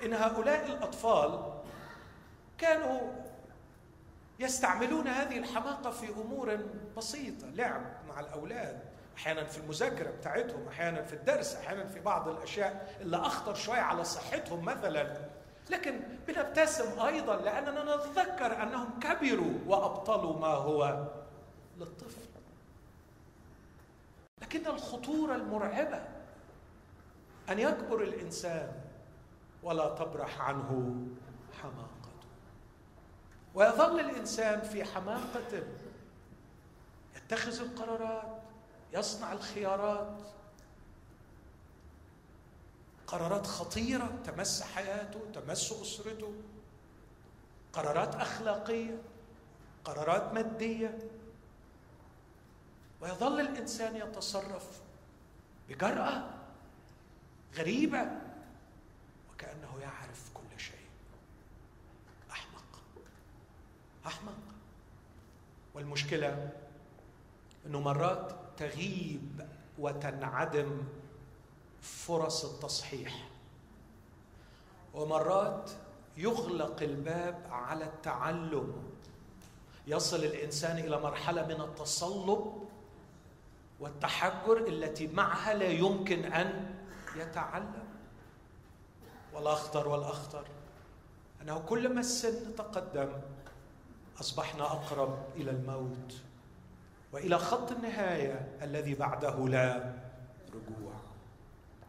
[0.04, 1.52] إن هؤلاء الأطفال
[2.58, 3.00] كانوا
[4.38, 6.58] يستعملون هذه الحماقة في أمور
[6.96, 8.80] بسيطة لعب مع الأولاد
[9.16, 14.04] أحيانا في المذاكرة بتاعتهم أحيانا في الدرس أحيانا في بعض الأشياء اللي أخطر شوية على
[14.04, 15.16] صحتهم مثلا.
[15.70, 21.06] لكن بنبتسم أيضا لأننا نتذكر أنهم كبروا وأبطلوا ما هو
[21.78, 22.19] للطفل.
[24.50, 26.02] لكن الخطورة المرعبة.
[27.50, 28.72] أن يكبر الإنسان
[29.62, 30.96] ولا تبرح عنه
[31.62, 32.28] حماقته.
[33.54, 35.62] ويظل الإنسان في حماقة
[37.16, 38.42] يتخذ القرارات
[38.92, 40.22] يصنع الخيارات.
[43.06, 46.32] قرارات خطيرة تمس حياته تمس أسرته.
[47.72, 49.02] قرارات أخلاقية
[49.84, 50.98] قرارات مادية.
[53.00, 54.80] ويظل الإنسان يتصرف
[55.68, 56.24] بجرأة
[57.54, 58.06] غريبة
[59.32, 60.86] وكأنه يعرف كل شيء.
[62.30, 62.80] أحمق.
[64.06, 64.38] أحمق.
[65.74, 66.50] والمشكلة
[67.66, 70.82] إنه مرات تغيب وتنعدم
[71.82, 73.28] فرص التصحيح.
[74.94, 75.70] ومرات
[76.16, 78.90] يغلق الباب على التعلم.
[79.86, 82.68] يصل الإنسان إلى مرحلة من التصلب
[83.80, 86.74] والتحجر التي معها لا يمكن أن
[87.16, 87.84] يتعلم.
[89.34, 90.44] والأخطر والأخطر
[91.42, 93.12] أنه كلما السن تقدم
[94.20, 96.14] أصبحنا أقرب إلى الموت
[97.12, 99.94] وإلى خط النهاية الذي بعده لا
[100.48, 100.92] رجوع.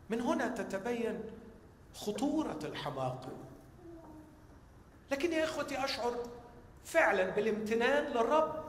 [0.09, 1.23] من هنا تتبين
[1.95, 3.29] خطورة الحماقه
[5.11, 6.15] لكن يا إخوتي أشعر
[6.85, 8.60] فعلا بالامتنان للرب.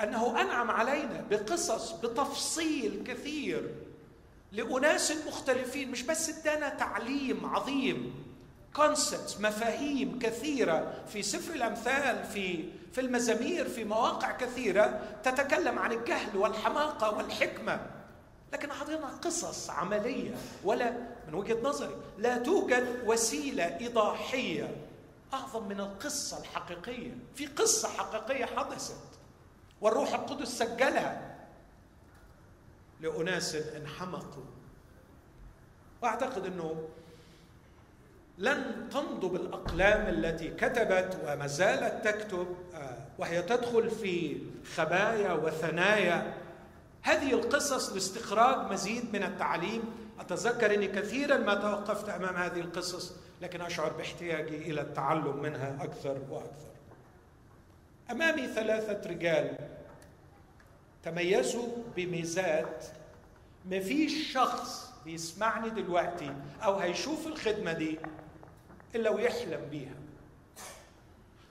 [0.00, 3.74] أنه أنعم علينا بقصص بتفصيل كثير
[4.52, 8.24] لأناس مختلفين مش بس ادانا تعليم عظيم
[8.76, 16.36] كونسبتس مفاهيم كثيرة في سفر الأمثال في في المزامير في مواقع كثيرة تتكلم عن الجهل
[16.36, 17.86] والحماقة والحكمة.
[18.52, 20.92] لكن أعطينا قصص عملية ولا
[21.28, 24.76] من وجهة نظري لا توجد وسيلة ايضاحيه
[25.34, 27.16] أعظم من القصة الحقيقية.
[27.34, 28.96] في قصة حقيقية حدثت.
[29.84, 31.36] والروح القدس سجلها
[33.00, 34.44] لأناس انحمقوا.
[36.02, 36.88] وأعتقد إنه
[38.38, 44.38] لن تنضب الاقلام التي كتبت وما زالت تكتب آه، وهي تدخل في
[44.74, 46.34] خبايا وثنايا.
[47.02, 49.82] هذه القصص لاستخراج مزيد من التعليم.
[50.20, 56.18] أتذكر إني كثيرا ما توقفت أمام هذه القصص لكن أشعر باحتياجي إلى التعلم منها أكثر
[56.30, 56.74] وأكثر.
[58.10, 59.73] أمامي ثلاثة رجال
[61.04, 62.84] تميزوا بميزات
[63.70, 67.98] ما فيش شخص بيسمعني دلوقتي أو هيشوف الخدمة دي
[68.94, 69.94] إلا ويحلم بيها.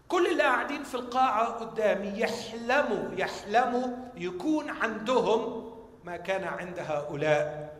[0.07, 7.75] كل اللي قاعدين في القاعة قدامي يحلموا يحلموا يكون عندهم ما كان عند هؤلاء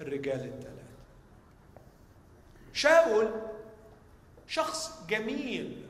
[0.00, 0.84] الرجال الثلاثة.
[2.72, 3.30] شاول
[4.48, 5.86] شخص جميل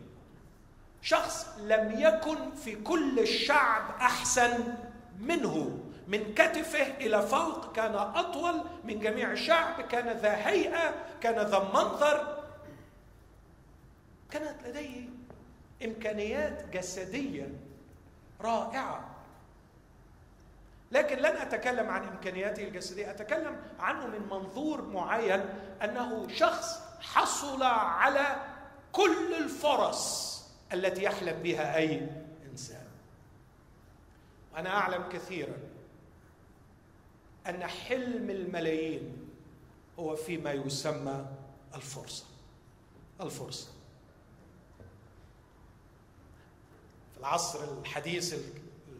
[1.02, 4.74] شخص لم يكن في كل الشعب أحسن
[5.20, 11.58] منه من كتفه إلى فوق كان أطول من جميع الشعب كان ذا هيئة كان ذا
[11.74, 12.44] منظر.
[14.30, 15.08] كانت لديه
[15.84, 17.48] إمكانيات جسدية
[18.40, 19.10] رائعة.
[20.92, 25.44] لكن لن أتكلم عن إمكانياته الجسدية أتكلم عنه من منظور معين
[25.82, 28.36] أنه شخص حصل على
[28.92, 30.34] كل الفرص
[30.72, 32.23] التي يحلم بها انسان
[34.54, 35.56] وأنا أعلم كثيرا
[37.48, 39.28] أن حلم الملايين
[39.98, 41.26] هو فيما يسمى
[41.74, 42.24] الفرصة.
[43.20, 43.68] الفرصة.
[47.14, 48.34] في العصر الحديث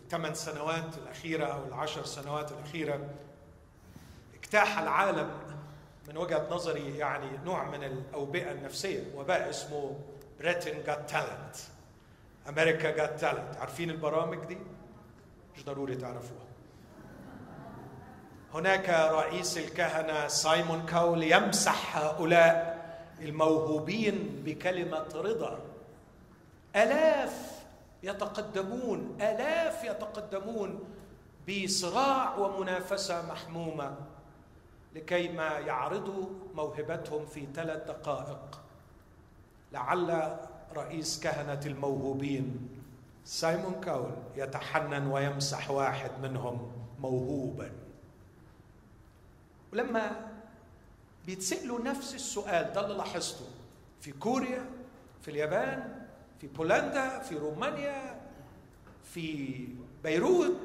[0.05, 3.11] الثمان سنوات الأخيرة أو العشر سنوات الأخيرة
[4.35, 5.31] اجتاح العالم
[6.09, 10.01] من وجهة نظري يعني نوع من الأوبئة النفسية وباء اسمه
[10.41, 11.57] Britain Got Talent
[12.49, 14.59] أمريكا Got Talent عارفين البرامج دي؟
[15.57, 16.45] مش ضروري تعرفوها.
[18.55, 22.75] هناك رئيس الكهنة سايمون كاول يمسح هؤلاء
[23.21, 25.59] الموهوبين بكلمة رضا.
[26.77, 27.65] آلاف
[28.03, 30.81] يتقدمون آلاف يتقدمون
[31.49, 33.97] بصراع ومنافسة محمومة
[34.95, 38.61] لكي ما يعرضوا موهبتهم في ثلاث دقائق.
[39.73, 40.37] لعل
[40.77, 42.69] رئيس كهنة الموهوبين
[43.25, 47.73] سايمون كاول يتحنن ويمسح واحد منهم موهوبا.
[49.73, 50.31] ولما
[51.27, 53.45] بيتسألوا نفس السؤال ده اللي لاحظته
[54.01, 54.67] في كوريا
[55.23, 56.07] في اليابان
[56.41, 58.21] في بولندا في رومانيا
[59.05, 59.69] في
[60.05, 60.57] بيروت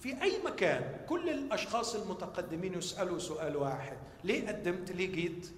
[0.00, 5.50] في أي مكان كل الأشخاص المتقدمين يسألوا سؤال واحد ليه قدمت ليه جيت؟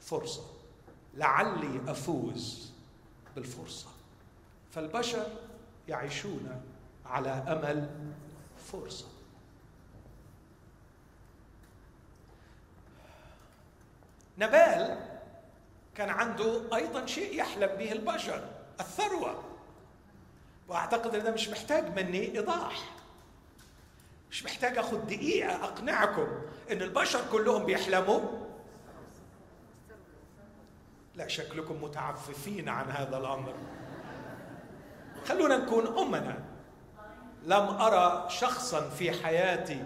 [0.00, 0.42] فرصة.
[1.14, 2.72] لعلي أفوز
[3.36, 3.86] بالفرصة.
[4.74, 5.26] فالبشر
[5.88, 6.62] يعيشون
[7.06, 7.90] على أمل
[8.72, 9.06] فرصة.
[14.38, 14.98] نبال
[15.94, 18.48] كان عنده أيضا شيء يحلم به البشر
[18.80, 19.44] الثروة.
[20.68, 22.96] وأعتقد إن ده مش محتاج مني إيضاح.
[24.30, 26.26] مش محتاج اخد دقيقة أقنعكم
[26.72, 28.20] إن البشر كلهم بيحلموا.
[31.14, 33.54] لا شكلكم متعففين عن هذا الأمر.
[35.24, 36.44] خلونا نكون أمنا.
[37.44, 39.84] لم أرى شخصا في حياتي.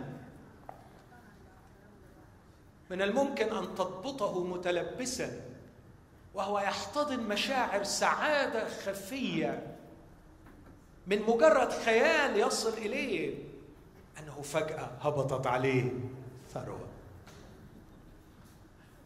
[2.90, 5.40] من الممكن أن تضبطه متلبسا
[6.34, 9.76] وهو يحتضن مشاعر سعادة خفية.
[11.06, 13.34] من مجرد خيال يصل إليه
[14.18, 15.92] أنه فجأة هبطت عليه
[16.54, 16.88] ثروة.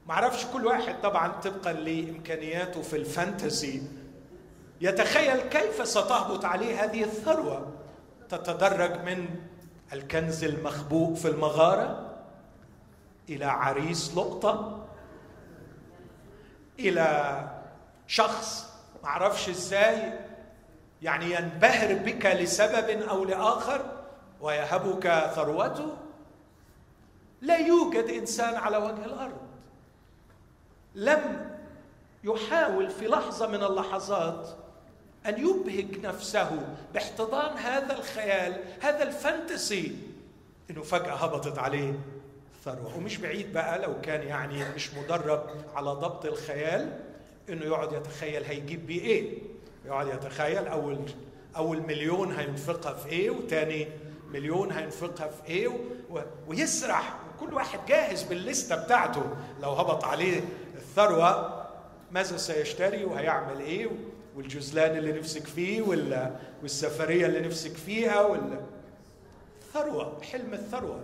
[0.06, 3.82] معرفش كل واحد طبعا طبقا لإمكانياته في الفانتسي
[4.82, 7.72] يتخيل كيف ستهبط عليه هذه الثروة.
[8.28, 9.26] تتدرج من
[9.92, 12.14] الكنز المخبوء في المغارة
[13.28, 14.86] إلى عريس لقطة
[16.78, 17.40] إلى
[18.06, 18.72] شخص
[19.04, 20.12] معرفش إزاي
[21.02, 23.84] يعني ينبهر بك لسبب أو لآخر
[24.40, 25.96] ويهبك ثروته.
[27.40, 29.40] لا يوجد إنسان على وجه الأرض.
[30.94, 31.50] لم
[32.24, 34.61] يحاول في لحظة من اللحظات
[35.26, 39.96] أن يبهج نفسه باحتضان هذا الخيال هذا الفانتسي.
[40.70, 41.94] إنه فجأة هبطت عليه
[42.64, 42.96] ثروة.
[42.96, 46.98] ومش بعيد بقى لو كان يعني مش مدرب على ضبط الخيال
[47.48, 49.38] إنه يقعد يتخيل هيجيب بيه إيه؟
[49.86, 50.98] يقعد يتخيل أول
[51.56, 53.88] أول مليون هينفقها في إيه؟ وتاني
[54.30, 55.66] مليون هينفقها في
[56.10, 56.20] و...
[56.48, 57.14] ويسرح.
[57.40, 59.22] كل واحد جاهز بالليسته بتاعته.
[59.62, 60.40] لو هبط عليه
[60.74, 61.62] الثروة
[62.10, 63.88] ماذا سيشتري؟ وهيعمل إيه؟
[64.36, 66.30] والجزلان اللي نفسك فيه ولا
[66.62, 68.60] والسفرية اللي نفسك فيها ولا.
[69.72, 71.00] ثروة حلم الثروة.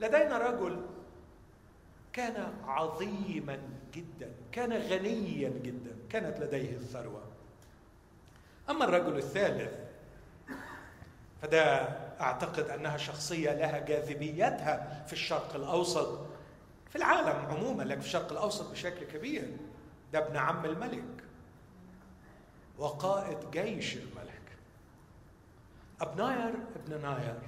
[0.00, 0.80] لدينا رجل
[2.12, 3.58] كان عظيما
[3.94, 7.22] جدا كان غنيا جدا كانت لديه الثروة.
[8.70, 9.72] أما الرجل الثالث
[11.42, 11.64] فده
[12.20, 16.26] أعتقد أنها شخصية لها جاذبيتها في الشرق الأوسط
[16.90, 19.48] في العالم عموما لكن في الشرق الأوسط بشكل كبير.
[20.12, 21.23] ده ابن عم الملك.
[22.78, 24.40] وقائد جيش الملك.
[26.00, 27.38] ابناير ابن ناير.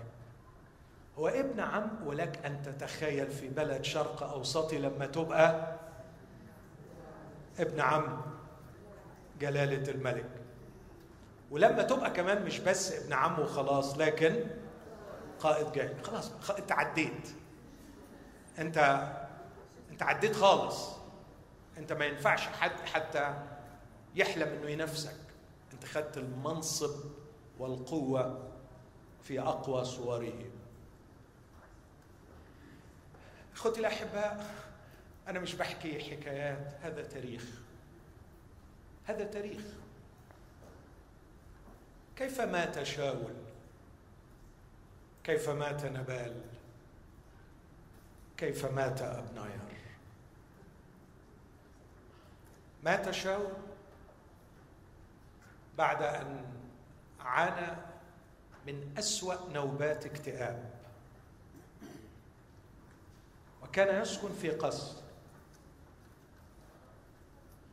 [1.19, 5.77] هو ابن عم ولك أن تتخيل في بلد شرق اوسطي لما تبقى
[7.59, 8.21] ابن عم
[9.41, 10.31] جلالة الملك.
[11.51, 14.45] ولما تبقى كمان مش بس ابن عمه وخلاص لكن
[15.41, 17.29] قائد جاي خلاص انت عديت.
[18.59, 18.79] انت
[19.91, 20.97] انت عديت خالص.
[21.79, 23.35] انت ما ينفعش حد حتى
[24.17, 25.17] يحلم إنه ينافسك.
[25.73, 27.05] أنت خدت المنصب
[27.59, 28.53] والقوة
[29.23, 30.33] في أقوى صوره.
[33.55, 34.55] أخوتي الأحباء
[35.29, 37.45] أنا مش بحكي حكايات هذا تاريخ.
[39.05, 39.63] هذا تاريخ.
[42.17, 43.35] كيف مات شاول؟
[45.25, 46.41] كيف مات نبال؟
[48.37, 49.59] كيف مات ابناير
[52.83, 53.66] مات شاول؟
[55.79, 56.45] بعد أن
[57.21, 57.77] عانى
[58.67, 60.71] من أسوأ نوبات اكتئاب.
[63.63, 64.97] وكان يسكن في قصر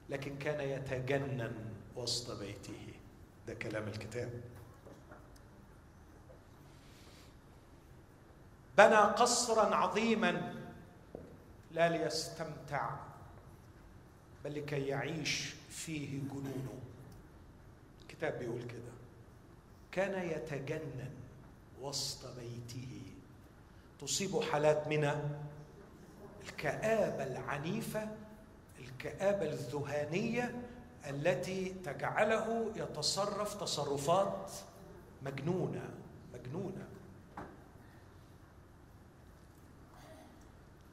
[0.09, 2.93] لكن كان يتجنن وسط بيته.
[3.47, 4.41] ده كلام الكتاب.
[8.77, 10.55] بنى قصرا عظيما
[11.71, 12.89] لا ليستمتع
[14.43, 16.82] بل لكي يعيش فيه جنونه.
[18.23, 18.93] الكتاب بيقول كده.
[19.91, 21.11] كان يتجنن
[21.81, 23.01] وسط بيته.
[23.99, 25.03] تصيب حالات من
[26.43, 28.07] الكآبة العنيفة
[28.79, 30.61] الكآبة الذهانية
[31.09, 34.51] التي تجعله يتصرف تصرفات
[35.21, 35.89] مجنونة
[36.33, 36.87] مجنونة.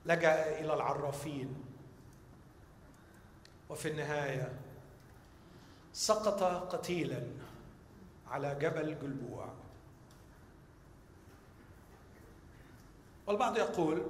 [0.07, 1.65] لجأ إلى العرافين.
[3.71, 4.53] وفي النهاية
[5.93, 6.43] سقط
[6.75, 7.23] قتيلا
[8.31, 9.49] على جبل جلبوع.
[13.27, 14.07] والبعض يقول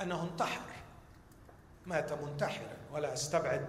[0.00, 0.60] أنه انتحر
[1.86, 3.68] مات منتحرا ولا أستبعد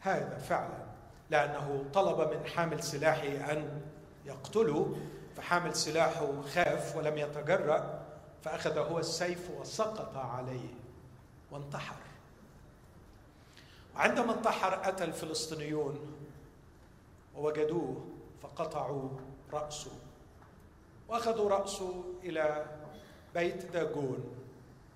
[0.00, 0.84] هذا فعلا
[1.30, 3.82] لأنه طلب من حامل سلاحه أن
[4.24, 4.96] يقتله
[5.36, 8.04] فحامل سلاحه خاف ولم يتجرأ
[8.42, 10.74] فأخذ هو السيف وسقط عليه
[11.50, 12.03] وانتحر.
[13.96, 16.16] وعندما انتحر أتى الفلسطينيون
[17.36, 18.04] ووجدوه
[18.42, 19.08] فقطعوا
[19.52, 19.90] رأسه.
[21.08, 22.66] وأخذوا رأسه إلى
[23.34, 24.24] بيت داجون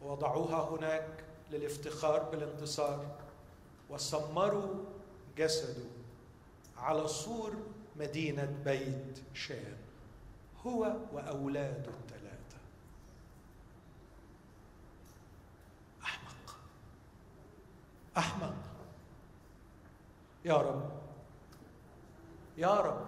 [0.03, 3.07] ووضعوها هناك للافتخار بالانتصار.
[3.91, 4.75] وسمروا
[5.39, 5.85] جسده
[6.77, 7.53] على سور
[7.97, 9.77] مدينة بيت شان.
[10.67, 12.59] هو وأولاده الثلاثة
[16.03, 16.57] أحمق
[18.17, 18.55] أحمق
[20.45, 20.91] يا رب.
[22.59, 23.07] يا رب.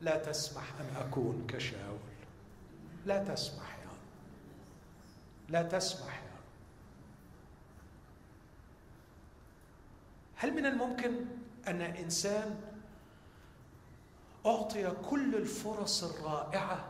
[0.00, 1.98] لا تسمح أن أكون كشاول.
[3.06, 4.08] لا تسمح يا رب.
[5.48, 6.44] لا تسمح يا رب.
[10.36, 11.24] هل من الممكن
[11.68, 12.60] أن إنسان
[14.46, 16.88] أعطي كل الفرص الرائعة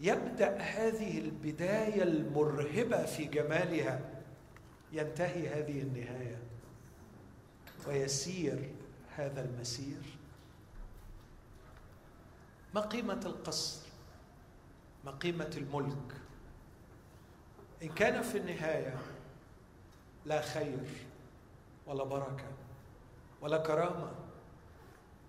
[0.00, 4.00] يبدأ هذه البداية المرهبة في جمالها
[4.92, 6.38] ينتهي هذه النهاية؟
[7.88, 8.70] ويسير
[9.16, 10.18] هذا المسير؟
[12.74, 13.86] ما قيمة القصر؟
[15.04, 16.14] ما قيمة الملك؟
[17.82, 18.98] إن كان في النهاية
[20.26, 20.88] لا خير
[21.86, 22.48] ولا بركة
[23.40, 24.12] ولا كرامة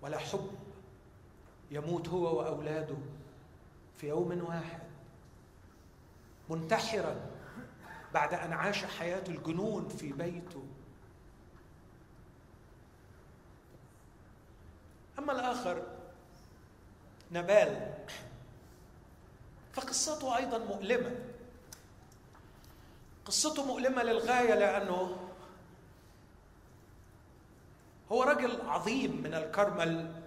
[0.02, 0.50] ولا حب
[1.70, 2.96] يموت هو وأولاده
[3.96, 4.82] في يوم واحد
[6.50, 7.30] منتحرا
[8.14, 10.62] بعد أن عاش حياة الجنون في بيته.
[15.18, 15.82] أما الآخر
[17.32, 17.94] نبال.
[19.72, 21.16] فقصته أيضا مؤلمة.
[23.24, 25.16] قصته مؤلمة للغاية لأنه
[28.12, 30.22] هو رجل عظيم من الكرمل.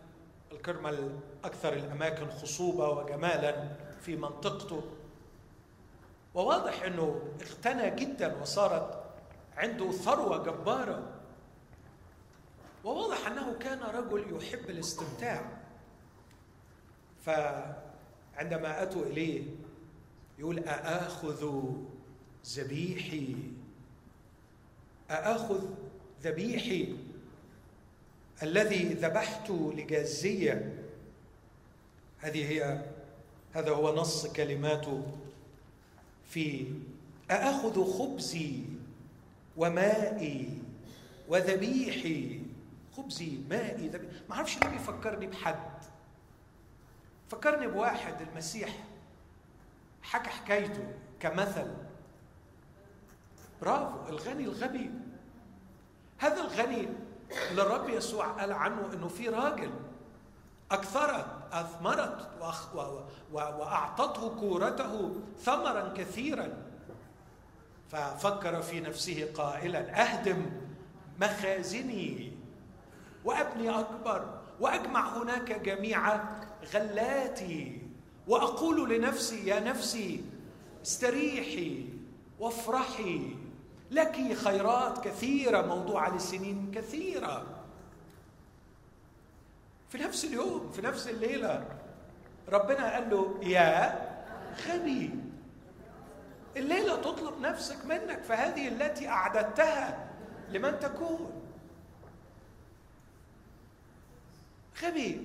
[0.52, 4.84] الكرمل أكثر الأماكن خصوبة وجمالا في منطقته.
[6.34, 9.04] وواضح إنه اغتنى جدا وصارت
[9.58, 11.21] عنده ثروة جبارة.
[12.84, 15.62] وواضح أنه كان رجل يحب الاستمتاع.
[17.26, 19.44] فعندما أتوا إليه
[20.40, 21.72] يقول أآخذ
[22.46, 23.36] ذبيحي؟
[25.10, 25.66] أآخذ
[26.24, 26.96] ذبيحي
[28.44, 30.84] الذي ذبحت لجازية؟
[32.20, 32.86] هذه هي
[33.54, 35.04] هذا هو نص كلماته
[36.30, 36.66] في
[37.32, 38.60] أأخذ خبزي
[39.58, 40.50] ومائي
[41.30, 42.41] وذبيحي.
[42.98, 45.84] خبزي مائي ذبيحي ما أعرفش ليه بيفكرني بحد.
[47.30, 48.84] فكرني بواحد المسيح.
[50.02, 51.74] حكى حكايته كمثل.
[53.62, 54.92] برافو الغني الغبي.
[56.18, 56.88] هذا الغني
[57.52, 59.72] اللي الرب يسوع قال عنه إنه في راجل
[60.72, 62.30] أكثرت أثمرت
[63.32, 66.72] وأعطته كورته ثمرا كثيرا.
[67.90, 70.46] ففكر في نفسه قائلا أهدم
[71.22, 72.31] مخازني.
[73.26, 76.20] وابني أكبر وأجمع هناك جميع
[76.74, 77.82] غلاتي
[78.28, 80.24] وأقول لنفسي يا نفسي
[80.86, 81.86] استريحي
[82.40, 83.36] وافرحي
[83.92, 87.46] لك خيرات كثيرة موضوعه لسنين كثيرة.
[89.90, 91.66] في نفس اليوم في نفس الليلة
[92.50, 94.00] ربنا قال له يا
[94.68, 95.10] غبي
[96.58, 100.10] الليلة تطلب نفسك منك فهذه التي أعددتها
[100.50, 101.41] لمن تكون.
[104.84, 105.22] غبي.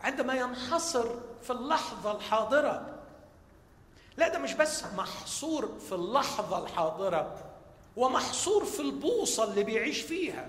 [0.00, 1.06] عندما ينحصر
[1.42, 2.94] في اللحظة الحاضرة.
[4.16, 7.38] لا ده مش بس محصور في اللحظة الحاضرة
[7.96, 10.48] ومحصور في البوصة اللي بيعيش فيها.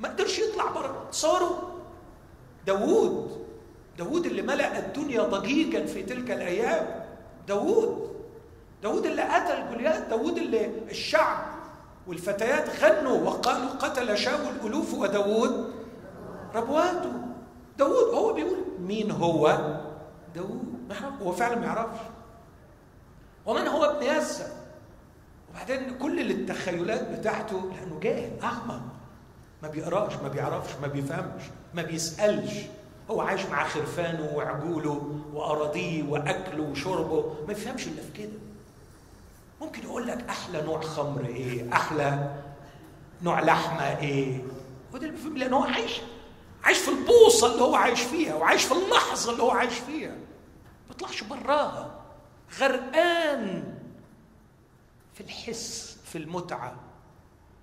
[0.00, 1.08] ما قدرش يطلع بره.
[1.12, 1.56] تصوروا؟
[2.66, 3.46] داوود
[3.98, 7.04] داوود اللي ملأ الدنيا ضجيجا في تلك الأيام.
[7.48, 8.16] داوود
[8.82, 11.46] داوود اللي قتل جوليات داوود اللي الشعب
[12.06, 15.77] والفتيات غنوا وقالوا قتل شاول الألوف وداوود.
[16.54, 17.12] ربواته.
[17.78, 19.58] داوود هو بيقول مين هو؟
[20.34, 20.78] داوود.
[21.22, 22.00] هو فعلا ما يعرفش.
[23.46, 24.52] ومن هو ابن يسى
[25.50, 28.80] وبعدين كل التخيلات بتاعته لأنه جاهل أعمى.
[29.62, 31.42] ما بيقراش ما بيعرفش ما بيفهمش
[31.74, 32.52] ما بيسألش.
[33.10, 37.34] هو عايش مع خرفانه وعجوله وأراضيه وأكله وشربه.
[37.40, 38.38] ما بيفهمش إلا في كده.
[39.60, 42.34] ممكن يقول لك أحلى نوع خمر إيه؟ أحلى
[43.22, 44.42] نوع لحمة إيه؟
[44.94, 46.00] وده اللي بيفهم هو عايش
[46.68, 50.10] عايش في البوصة اللي هو عايش فيها وعايش في اللحظة اللي هو عايش فيها.
[50.10, 52.00] ما بيطلعش براها.
[52.58, 53.74] غرقان
[55.14, 56.76] في الحس في المتعة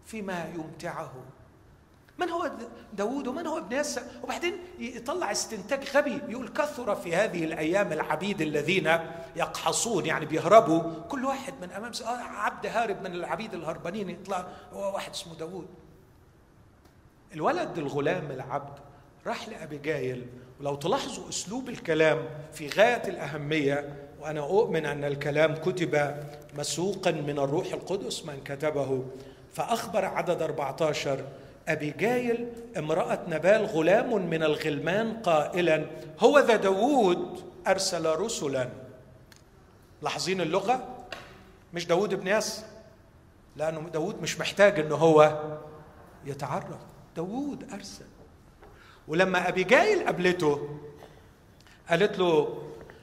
[0.05, 1.13] فيما يمتعه.
[2.17, 2.51] من هو
[2.93, 6.21] داود ومن هو ابن يسى وبعدين يطلع استنتاج غبي.
[6.27, 8.99] يقول كثر في هذه الأيام العبيد الذين
[9.35, 11.01] يقحصون يعني بيهربوا.
[11.09, 14.09] كل واحد من أمام آه عبد هارب من العبيد الهربانين.
[14.09, 15.67] يطلع هو واحد اسمه داود
[17.33, 18.84] الولد الغلام العبد.
[19.27, 20.27] راح لأبيجايل
[20.59, 26.17] ولو تلاحظوا أسلوب الكلام في غاية الأهمية وأنا أؤمن أن الكلام كتب
[26.57, 29.05] مسوقا من الروح القدس من كتبه
[29.53, 31.25] فأخبر عدد 14
[31.67, 32.47] أبي جايل
[32.77, 35.85] امرأة نبال غلام من الغلمان قائلا
[36.19, 38.69] هو ذا داوود أرسل رسلا.
[40.01, 40.87] لاحظين اللغة؟
[41.73, 42.65] مش داوود ابن ياس؟
[43.55, 45.41] لأنه داوود مش محتاج ان هو
[46.25, 46.79] يتعرف
[47.15, 48.05] داوود أرسل.
[49.07, 50.69] ولما ابي جايل قابلته
[51.89, 52.57] قالت له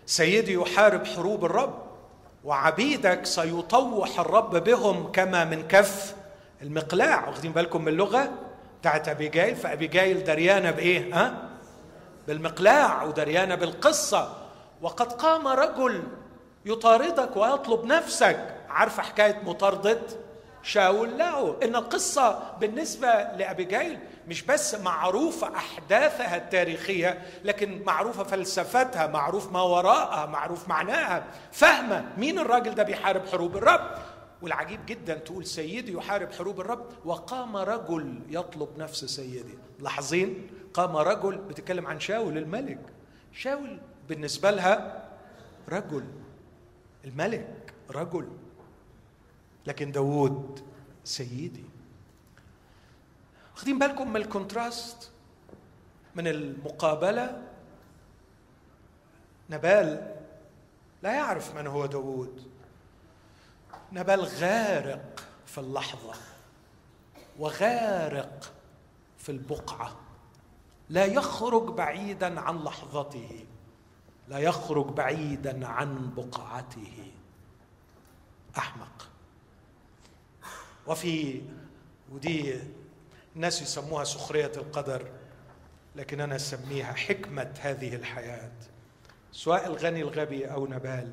[0.07, 1.82] سيدي يحارب حروب الرب
[2.44, 6.14] وعبيدك سيطوح الرب بهم كما من كف
[6.62, 7.28] المقلاع.
[7.28, 8.32] واخدين بالكم من اللغة
[8.80, 11.48] بتاعت ابي جايل فابي جايل دريانة بإيه؟ ها؟
[12.28, 14.36] بالمقلاع ودريانة بالقصة.
[14.82, 16.03] وقد قام رجل
[16.66, 18.55] يطاردك ويطلب نفسك.
[18.68, 19.98] عارفة حكاية مطاردة
[20.62, 23.98] شاول؟ له إن القصة بالنسبة لأبيجايل
[24.28, 32.38] مش بس معروفة أحداثها التاريخية لكن معروفة فلسفتها معروف ما وراءها معروف معناها فاهمة مين
[32.38, 33.98] الراجل ده بيحارب حروب الرب.
[34.42, 39.54] والعجيب جدا تقول سيدي يحارب حروب الرب وقام رجل يطلب نفس سيدي.
[39.80, 42.80] لاحظين؟ قام رجل بتتكلم عن شاول الملك.
[43.32, 45.02] شاول بالنسبة لها
[45.68, 46.04] رجل.
[47.04, 48.28] الملك رجل.
[49.66, 50.60] لكن داوود
[51.04, 51.64] سيدي.
[53.62, 55.10] واخدين بالكم من الكونتراست
[56.14, 57.42] من المقابلة.
[59.50, 60.16] نبال
[61.02, 62.50] لا يعرف من هو داوود.
[63.92, 66.14] نبال غارق في اللحظة
[67.38, 68.52] وغارق
[69.18, 69.96] في البقعة.
[70.88, 73.46] لا يخرج بعيدا عن لحظته
[74.28, 77.12] لا يخرج بعيدا عن بقعته.
[78.58, 79.08] أحمق.
[80.86, 81.42] وفي
[82.12, 82.60] ودي
[83.37, 85.11] الناس يسموها سخرية القدر
[85.97, 88.53] لكن أنا أسميها حكمة هذه الحياة.
[89.33, 91.12] سواء الغني الغبي أو نبال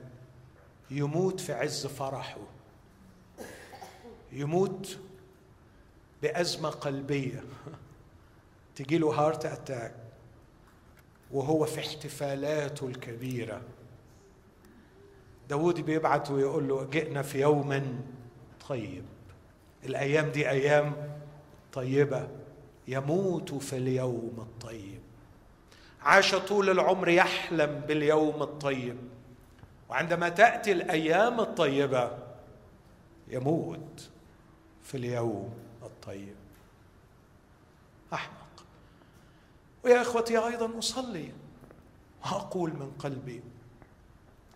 [0.92, 2.38] يموت في عز فرحه.
[4.32, 4.98] يموت
[6.22, 7.44] بأزمة قلبية.
[8.76, 9.96] تجي له heart attack
[11.32, 13.62] وهو في احتفالاته الكبيرة.
[15.50, 18.02] داود بيبعت ويقول له جئنا في يوم
[18.70, 19.06] طيب.
[19.86, 21.09] الأيام دي أيام
[21.74, 22.28] طيبة
[22.88, 25.00] يموت في اليوم الطيب.
[26.02, 28.98] عاش طول العمر يحلم باليوم الطيب.
[29.90, 32.18] وعندما تأتي الأيام الطيبة
[33.28, 34.10] يموت
[34.84, 35.54] في اليوم
[35.84, 36.36] الطيب.
[38.14, 38.66] أحمق.
[39.84, 41.32] ويا إخوتي أيضا أصلي
[42.24, 43.44] وأقول من قلبي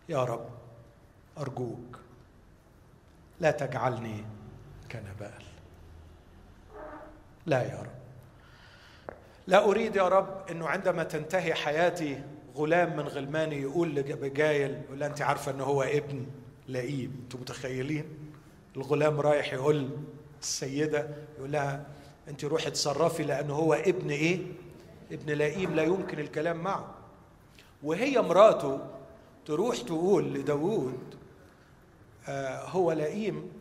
[0.09, 0.49] يا رب
[1.37, 1.99] أرجوك
[3.39, 4.25] لا تجعلني
[4.91, 5.43] كنبال.
[7.45, 7.93] لا يا رب.
[9.47, 12.23] لا أريد يا رب إنه عندما تنتهي حياتي
[12.55, 16.25] غلام من غلماني يقول لابيجايل يقول أنت عارفة إنه هو ابن
[16.67, 17.19] لئيم.
[17.23, 18.05] أنتم متخيلين؟
[18.75, 19.89] الغلام رايح يقول
[20.41, 21.85] السيده يقول لها
[22.27, 24.39] أنت روحي اتصرفي لأنه هو ابن إيه؟
[25.11, 26.95] ابن لئيم لا يمكن الكلام معه.
[27.83, 28.79] وهي مراته
[29.45, 31.15] تروح تقول لداود
[32.27, 33.51] آه هو لئيم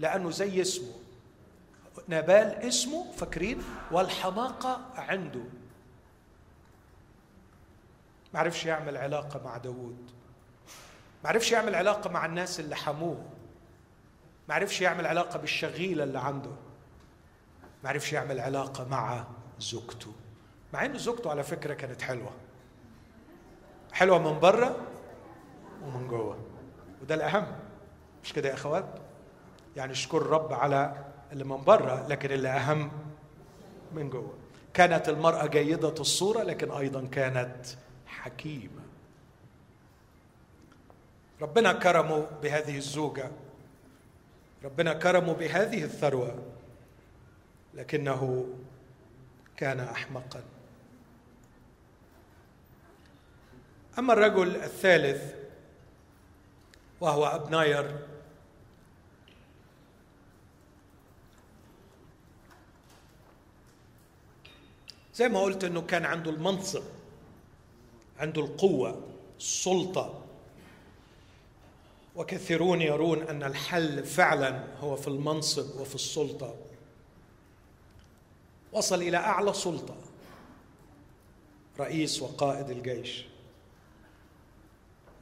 [0.00, 1.01] لأنه زي اسمه.
[2.08, 5.42] نبال اسمه فاكرين؟ والحماقة عنده.
[8.34, 10.10] ما عرفش يعمل علاقة مع داود
[11.24, 13.24] ما عرفش يعمل علاقة مع الناس اللي حموه.
[14.48, 16.50] ما عرفش يعمل علاقة بالشغيلة اللي عنده.
[17.84, 19.24] ما عرفش يعمل علاقة مع
[19.58, 20.12] زوجته.
[20.74, 22.30] مع ان زوجته على فكرة كانت حلوة.
[23.92, 24.76] حلوة من بره
[25.84, 26.38] ومن جوه.
[27.02, 27.46] وده الأهم.
[28.24, 28.86] مش كده يا أخوات؟
[29.76, 32.90] يعني اشكر الرب على اللي من بره لكن اللي أهم
[33.92, 34.34] من جوه.
[34.74, 37.66] كانت المرأة جيدة الصورة لكن أيضا كانت
[38.06, 38.82] حكيمة.
[41.42, 43.30] ربنا كرمه بهذه الزوجة.
[44.64, 46.42] ربنا كرمه بهذه الثروة
[47.74, 48.46] لكنه
[49.56, 50.42] كان احمقا.
[53.98, 55.34] أما الرجل الثالث
[57.00, 57.98] وهو أبناير
[65.14, 66.82] زي ما قلت إنه كان عنده المنصب
[68.18, 69.00] عنده القوة
[69.38, 70.18] السلطة.
[72.16, 76.54] وكثيرون يرون أن الحل فعلا هو في المنصب وفي السلطة.
[78.72, 79.94] وصل إلى أعلى سلطة
[81.80, 83.24] رئيس وقائد الجيش.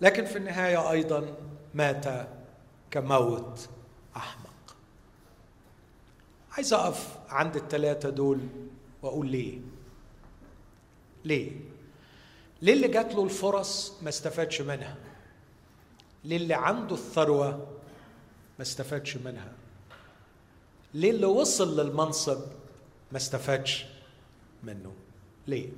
[0.01, 1.37] لكن في النهاية أيضا
[1.75, 2.29] مات
[2.91, 3.69] كموت
[4.17, 4.77] أحمق.
[6.53, 8.41] عايز أقف عند الثلاثه دول
[9.03, 9.59] وأقول ليه؟
[11.25, 11.53] ليه؟
[12.63, 14.97] ليه اللي جات له الفرص ما استفادش منها؟
[16.25, 17.51] ليه اللي عنده الثروة
[18.59, 19.53] ما استفادش منها؟
[20.95, 22.41] ليه اللي وصل للمنصب
[23.13, 23.87] ما استفادش
[24.63, 24.93] منه؟
[25.47, 25.69] ليه؟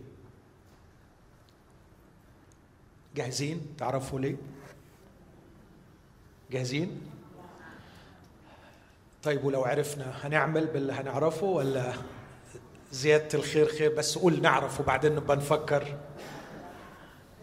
[3.14, 4.36] جاهزين تعرفوا ليه؟
[6.50, 7.00] جاهزين؟
[9.22, 11.92] طيب ولو عرفنا هنعمل باللي هنعرفه ولا
[12.92, 15.98] زيادة الخير خير بس قول نعرف وبعدين نبقى نفكر.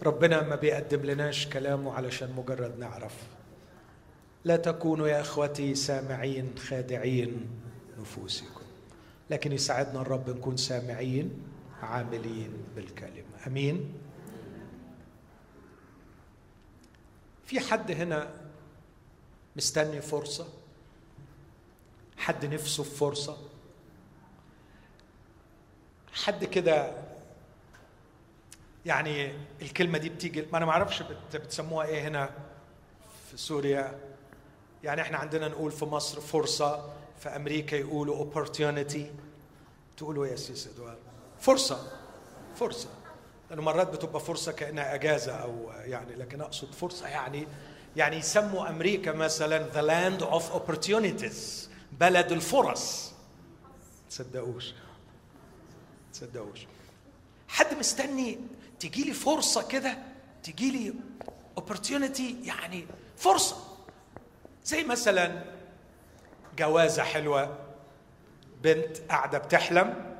[0.03, 3.13] ربنا ما بيقدم لناش كلامه علشان مجرد نعرف.
[4.43, 7.47] لا تكونوا يا إخوتي سامعين خادعين
[7.99, 8.61] نفوسكم
[9.29, 11.41] لكن يساعدنا الرب نكون سامعين
[11.81, 13.47] عاملين بالكلمة.
[13.47, 13.93] آمين؟
[17.45, 18.33] في حد هنا
[19.55, 20.47] مستني فرصة؟
[22.17, 23.37] حد نفسه في فرصة؟
[26.13, 26.91] حد كده
[28.85, 31.03] يعني الكلمة دي بتيجي ما أنا ما أعرفش
[31.33, 32.29] بتسموها إيه هنا
[33.31, 33.99] في سوريا.
[34.83, 36.89] يعني إحنا عندنا نقول في مصر فرصة
[37.19, 38.99] في أمريكا يقولوا opportunity.
[39.97, 40.97] تقولوا يا سيس ادوار
[41.39, 41.91] فرصة
[42.55, 42.89] فرصة.
[43.49, 47.47] لأنه مرات بتبقى فرصة كأنها إجازة أو يعني لكن أقصد فرصة يعني
[47.95, 53.11] يعني يسموا أمريكا مثلا the land of opportunities بلد الفرص.
[54.09, 54.73] تصدقوش.
[56.19, 56.67] تصدقوش
[57.47, 58.39] حد مستني
[58.79, 59.97] تجي لي فرصة كده؟
[60.43, 60.93] تجي لي
[61.59, 62.85] opportunity يعني
[63.17, 63.57] فرصة.
[64.65, 65.43] زي مثلا
[66.57, 67.57] جوازة حلوة
[68.63, 70.15] بنت قاعدة بتحلم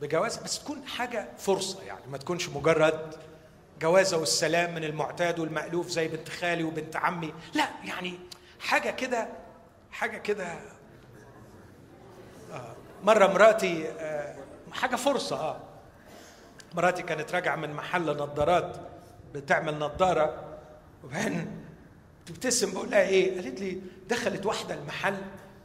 [0.00, 3.14] بجواز بس تكون حاجة فرصة يعني ما تكونش مجرد
[3.80, 7.34] جوازة والسلام من المعتاد والمألوف زي بنت خالي وبنت عمي.
[7.54, 8.18] لا يعني
[8.60, 9.28] حاجة كده
[9.90, 10.58] حاجة كده.
[12.52, 14.36] آه مرة مراتي آه
[14.72, 15.56] حاجة فرصة آه.
[16.74, 18.76] مراتي كانت راجعة من محل نظارات
[19.34, 20.44] بتعمل نظارة
[21.04, 21.64] وبعدين
[22.26, 25.16] تبتسم بقول لها إيه؟ قالت لي دخلت واحدة المحل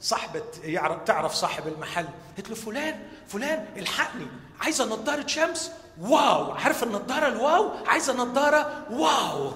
[0.01, 2.05] صاحبة يعرف تعرف صاحب المحل.
[2.37, 4.27] قلت له فلان فلان الحقني
[4.61, 6.51] عايزة نظارة شمس؟ واو!
[6.51, 9.51] عارف النظارة الواو؟ عايزة نظارة واو!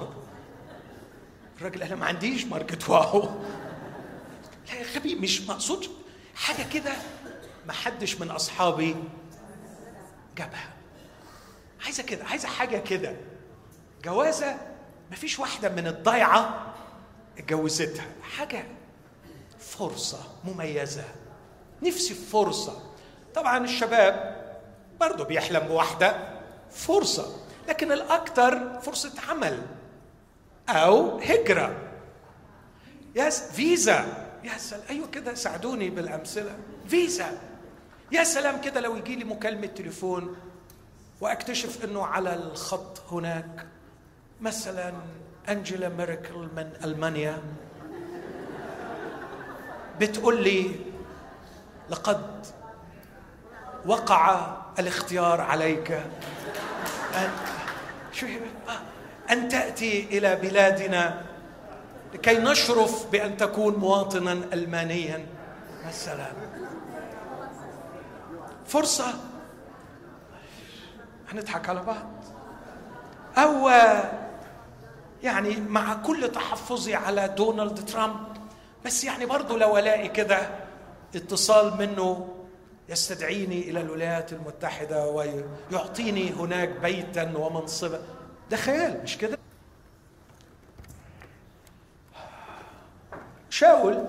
[1.58, 3.30] الراجل قال ما عنديش ماركة واو.
[4.68, 5.88] لا يا غبي مش مقصود.
[6.36, 6.92] حاجة كده
[7.68, 8.96] ما حدش من أصحابي
[10.40, 10.70] جابها
[11.86, 13.16] عايزة كده عايزة حاجة كده.
[14.06, 14.58] جوازة
[15.10, 16.74] ما فيش واحدة من الضيعة
[17.38, 18.06] اتجوزتها.
[18.38, 18.66] حاجة
[19.60, 21.04] فرصة مميزة.
[21.84, 22.82] نفسي في فرصة.
[23.36, 24.40] طبعا الشباب
[25.00, 26.40] برضه بيحلم بواحدة
[26.72, 27.36] فرصة.
[27.68, 29.62] لكن الأكثر فرصة عمل
[30.70, 31.78] أو هجرة.
[33.16, 34.28] يس فيزا.
[34.44, 36.58] يا سلام أيوة كده ساعدوني بالأمثلة.
[36.88, 37.38] فيزا.
[38.12, 40.36] يا سلام كده لو يجي لي مكالمة تليفون
[41.22, 43.66] وأكتشف إنه على الخط هناك
[44.42, 44.94] مثلا
[45.50, 47.38] أنجيلا ميركل من ألمانيا
[50.00, 50.72] بتقول لي
[51.90, 52.46] لقد
[53.86, 55.92] وقع الاختيار عليك
[57.16, 57.30] أن
[58.14, 58.28] شو
[59.32, 61.22] أن تأتي إلى بلادنا
[62.14, 65.26] لكي نشرف بأن تكون مواطنا ألمانيا.
[65.90, 66.34] السلام
[68.70, 69.14] فرصة.
[71.30, 72.10] هنضحك على بعض.
[73.38, 73.70] أو
[75.24, 78.28] يعني مع كل تحفظي على دونالد ترامب
[78.86, 80.50] بس يعني برضه لو الاقي كده
[81.16, 82.28] اتصال منه
[82.90, 88.00] يستدعيني إلى الولايات المتحدة ويعطيني هناك بيتا ومنصبا
[88.52, 89.38] ده خيال مش كده؟
[93.50, 94.06] شاول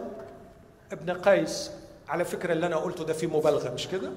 [0.92, 1.70] ابن قيس
[2.08, 4.10] على فكرة اللي أنا قلته ده فيه مبالغة مش كده؟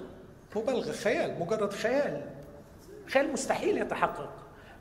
[0.56, 2.22] مبالغه خيال مجرد خيال.
[3.08, 4.30] خيال مستحيل يتحقق.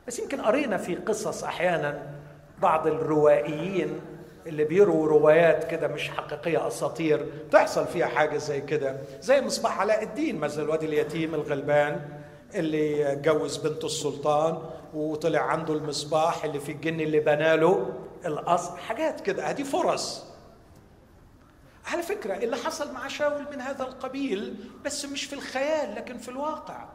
[0.07, 2.03] بس يمكن قرينا في قصص أحيانا
[2.61, 3.99] بعض الروائيين
[4.47, 8.97] اللي بيروا روايات كده مش حقيقية أساطير تحصل فيها حاجة زي كده.
[9.21, 12.01] زي مصباح علاء الدين مثلا الواد اليتيم الغلبان
[12.55, 14.57] اللي اتجوز بنت السلطان
[14.93, 17.93] وطلع عنده المصباح اللي في الجن اللي بناله
[18.25, 19.43] القصر حاجات كده.
[19.49, 20.32] هذه فرص.
[21.85, 26.29] على فكرة اللي حصل مع شاول من هذا القبيل بس مش في الخيال لكن في
[26.29, 26.85] الواقع.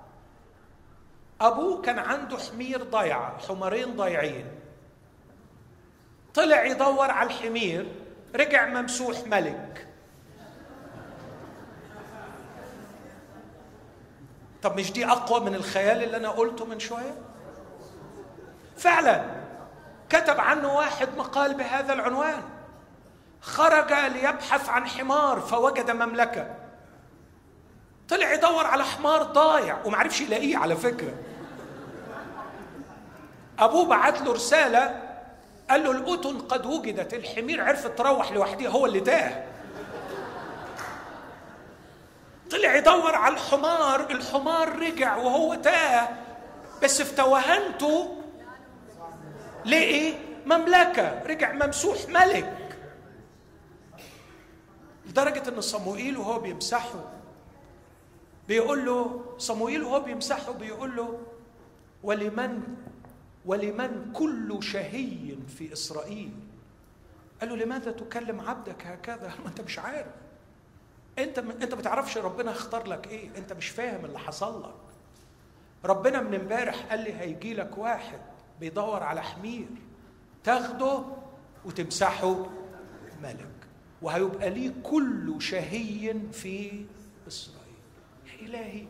[1.41, 4.47] أبوه كان عنده حمير ضيعة حمارين ضايعين.
[6.35, 7.87] طلع يدور على الحمير
[8.37, 9.87] رجع ممسوح ملك.
[14.63, 17.15] طب مش دي أقوى من الخيال اللي أنا قلته من شوية؟
[18.77, 19.25] فعلا
[20.09, 22.58] كتب عنه واحد مقال بهذا العنوان.
[23.41, 26.55] خرج ليبحث عن حمار فوجد مملكة.
[28.09, 31.15] طلع يدور على حمار ضايع ومعرفش يلاقيه على فكرة.
[33.59, 35.03] أبوه بعت له رسالة
[35.71, 39.45] قال له الأتن قد وجدت الحمير عرفت تروح لوحدها هو اللي تاه.
[42.51, 46.09] طلع يدور على الحمار الحمار رجع وهو تاه.
[46.83, 48.23] بس في توهنته
[49.65, 50.15] لقي
[50.47, 52.58] مملكة رجع ممسوح ملك.
[55.09, 57.13] لدرجة إن صموئيل وهو بيمسحه
[58.49, 61.19] بيقول له صموئيل وهو بيمسحه بيقول له
[62.03, 62.63] ولمن
[63.47, 66.33] ولمن كل شهي في إسرائيل؟
[67.41, 70.07] قال له لماذا تكلم عبدك هكذا؟ ما أنت مش عارف.
[71.19, 73.31] أنت أنت ما ربنا اختار لك إيه.
[73.37, 74.75] أنت مش فاهم اللي حصل لك.
[75.85, 78.21] ربنا من امبارح قال لي هيجي لك واحد
[78.61, 79.69] بيدور على حمير
[80.45, 81.05] تاخده
[81.65, 82.47] وتمسحه
[83.23, 83.58] ملك.
[84.03, 86.87] وهيبقى ليه كل شهي في
[87.29, 87.59] إسرائيل.
[88.27, 88.87] يا إلهي.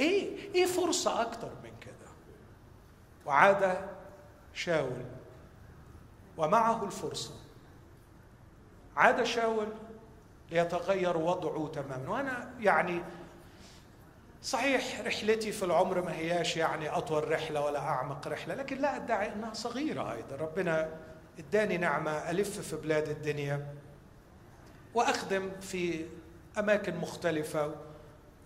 [0.00, 2.10] إيه؟ إيه فرصة أكتر من كده؟
[3.26, 3.88] وعاد
[4.54, 5.04] شاول
[6.36, 7.34] ومعه الفرصة.
[8.96, 9.66] عاد شاول
[10.50, 12.10] ليتغير وضعه تماما.
[12.10, 13.02] وأنا يعني
[14.42, 19.32] صحيح رحلتي في العمر ما هياش يعني أطول رحلة ولا أعمق رحلة لكن لا أدعي
[19.32, 20.36] إنها صغيرة أيضا.
[20.36, 20.90] ربنا
[21.38, 23.74] اداني نعمة ألف في بلاد الدنيا
[24.94, 26.06] وأخدم في
[26.58, 27.74] أماكن مختلفة.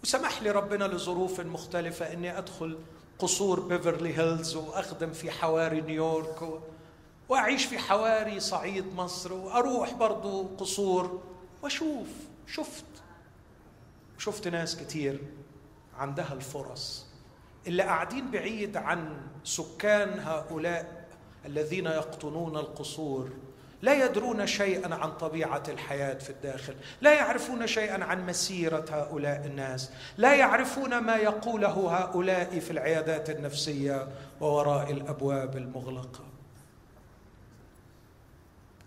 [0.03, 2.78] وسمح لي ربنا لظروف مختلفة إني أدخل
[3.18, 6.61] قصور بيفرلي هيلز وأخدم في حواري نيويورك
[7.28, 11.22] وأعيش في حواري صعيد مصر وأروح برضو قصور
[11.62, 12.09] وأشوف.
[12.47, 12.84] شفت.
[14.18, 15.20] شفت ناس كتير
[15.97, 17.07] عندها الفرص.
[17.66, 21.01] اللي قاعدين بعيد عن سكان هؤلاء
[21.47, 23.30] الذين يقطنون القصور
[23.82, 29.90] لا يدرون شيئا عن طبيعة الحياة في الداخل لا يعرفون شيئا عن مسيرة هؤلاء الناس
[30.18, 34.09] لا يعرفون ما يقوله هؤلاء في العيادات النفسية
[34.40, 36.20] ووراء الأبواب المغلقة.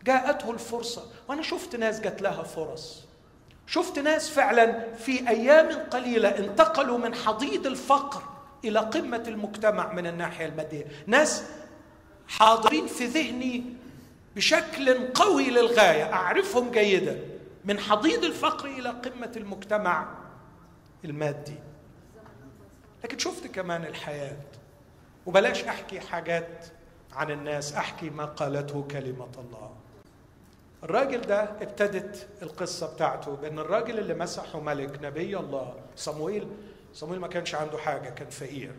[0.04, 3.06] جاءته الفرصة وأنا شفت ناس جات لها فرص.
[3.68, 8.24] شفت ناس فعلا في أيام قليلة انتقلوا من حضيض الفقر
[8.66, 10.86] إلى قمة المجتمع من الناحية المادية.
[11.08, 11.44] ناس
[12.28, 13.64] حاضرين في ذهني
[14.36, 17.20] بشكل قوي للغاية أعرفهم جيدا
[17.66, 20.08] من حضيض الفقر إلى قمة المجتمع
[21.06, 21.56] المادي.
[23.04, 24.38] لكن شفت كمان الحياة
[25.26, 26.66] وبلاش أحكي حاجات
[27.14, 29.72] عن الناس أحكي ما قالته كلمة الله.
[30.84, 36.48] الراجل ده ابتدت القصة بتاعته بأن الراجل اللي مسحه ملك نبي الله صمويل
[36.94, 38.72] صمويل ما كانش عنده حاجة كان فقير.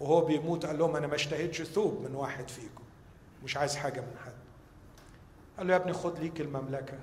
[0.00, 2.84] وهو بيموت قال لهم أنا ما اشتهيتش ثوب من واحد فيكم.
[3.44, 4.32] مش عايز حاجة من حد.
[5.58, 6.98] قال له يا ابني خد ليك المملكة.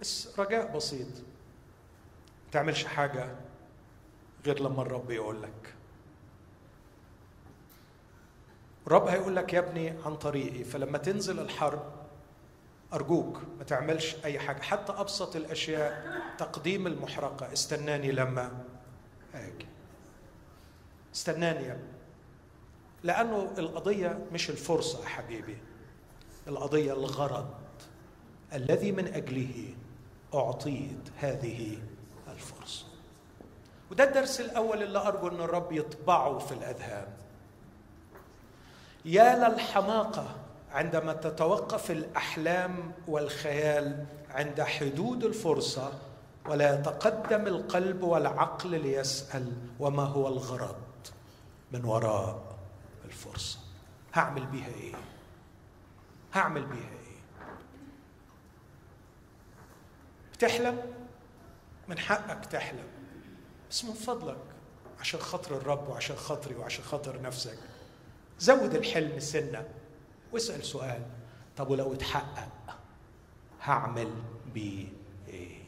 [0.00, 1.06] بس رجاء بسيط.
[1.06, 3.36] ما تعملش حاجة
[4.46, 5.74] غير لما الرب يقول لك.
[8.86, 11.92] الرب هيقول لك يا ابني عن طريقي فلما تنزل الحرب
[12.92, 14.60] أرجوك ما تعملش أي حاجة.
[14.62, 17.52] حتى أبسط الأشياء تقديم المحرقة.
[17.52, 18.64] استناني لما
[19.34, 19.66] أجي.
[21.14, 21.99] استناني يا
[23.02, 25.58] لأنه القضية مش الفرصة يا حبيبي.
[26.48, 27.48] القضية الغرض
[28.52, 29.74] الذي من أجله
[30.34, 31.78] أعطيت هذه
[32.32, 32.84] الفرصة.
[33.90, 37.08] وده الدرس الأول اللي أرجو أن الرب يطبعه في الأذهان.
[39.04, 40.36] يا للحماقة
[40.72, 45.92] عندما تتوقف الأحلام والخيال عند حدود الفرصة
[46.48, 50.76] ولا يتقدم القلب والعقل ليسأل وما هو الغرض
[51.72, 52.49] من وراء
[53.10, 53.58] الفرصة.
[54.14, 54.94] هعمل بيها إيه؟
[56.34, 57.20] هعمل بيها إيه؟
[60.32, 60.80] بتحلم
[61.88, 62.88] من حقك تحلم
[63.70, 64.42] بس من فضلك
[65.00, 67.58] عشان خاطر الرب وعشان خاطري وعشان خاطر نفسك.
[68.38, 69.68] زود الحلم سنة.
[70.32, 71.02] واسأل سؤال
[71.56, 72.76] طب ولو اتحقق
[73.62, 74.12] هعمل
[74.54, 74.88] بيه
[75.28, 75.58] إيه؟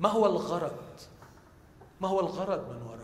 [0.00, 1.00] ما هو الغرض؟
[2.00, 2.97] ما هو الغرض من وراه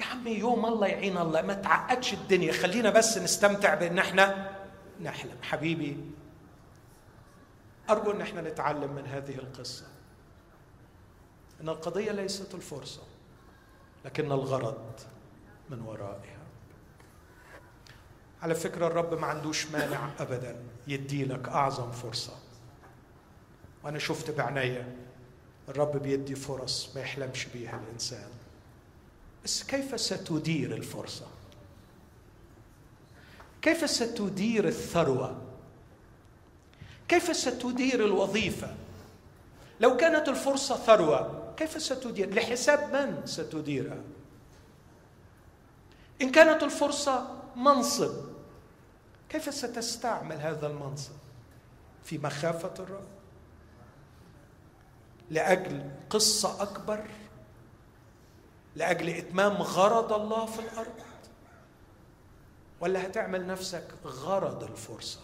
[0.00, 2.52] يا عمي يوم الله يعين الله ما تعقدش الدنيا.
[2.52, 4.50] خلينا بس نستمتع بأن إحنا
[5.00, 5.36] نحلم.
[5.42, 6.04] حبيبي
[7.90, 9.86] أرجو أن إحنا نتعلم من هذه القصة.
[11.60, 13.02] إن القضية ليست الفرصة
[14.04, 15.00] لكن الغرض
[15.70, 16.40] من ورائها.
[18.42, 22.32] على فكرة الرب ما عندوش مانع أبدا يدي لك أعظم فرصة.
[23.84, 24.96] وأنا شفت بعناية
[25.68, 28.30] الرب بيدي فرص ما يحلمش بيها الإنسان.
[29.44, 31.26] بس كيف ستدير الفرصة؟
[33.62, 35.42] كيف ستدير الثروة؟
[37.08, 38.74] كيف ستدير الوظيفة؟
[39.80, 44.00] لو كانت الفرصة ثروة كيف ستدير؟ لحساب من ستديرها؟
[46.22, 48.14] إن كانت الفرصة منصب
[49.28, 51.12] كيف ستستعمل هذا المنصب
[52.04, 53.08] في مخافة الرب
[55.30, 57.04] لأجل قصة أكبر
[58.76, 60.94] لأجل إتمام غرض الله في الأرض؟
[62.80, 65.20] ولا هتعمل نفسك غرض الفرصة؟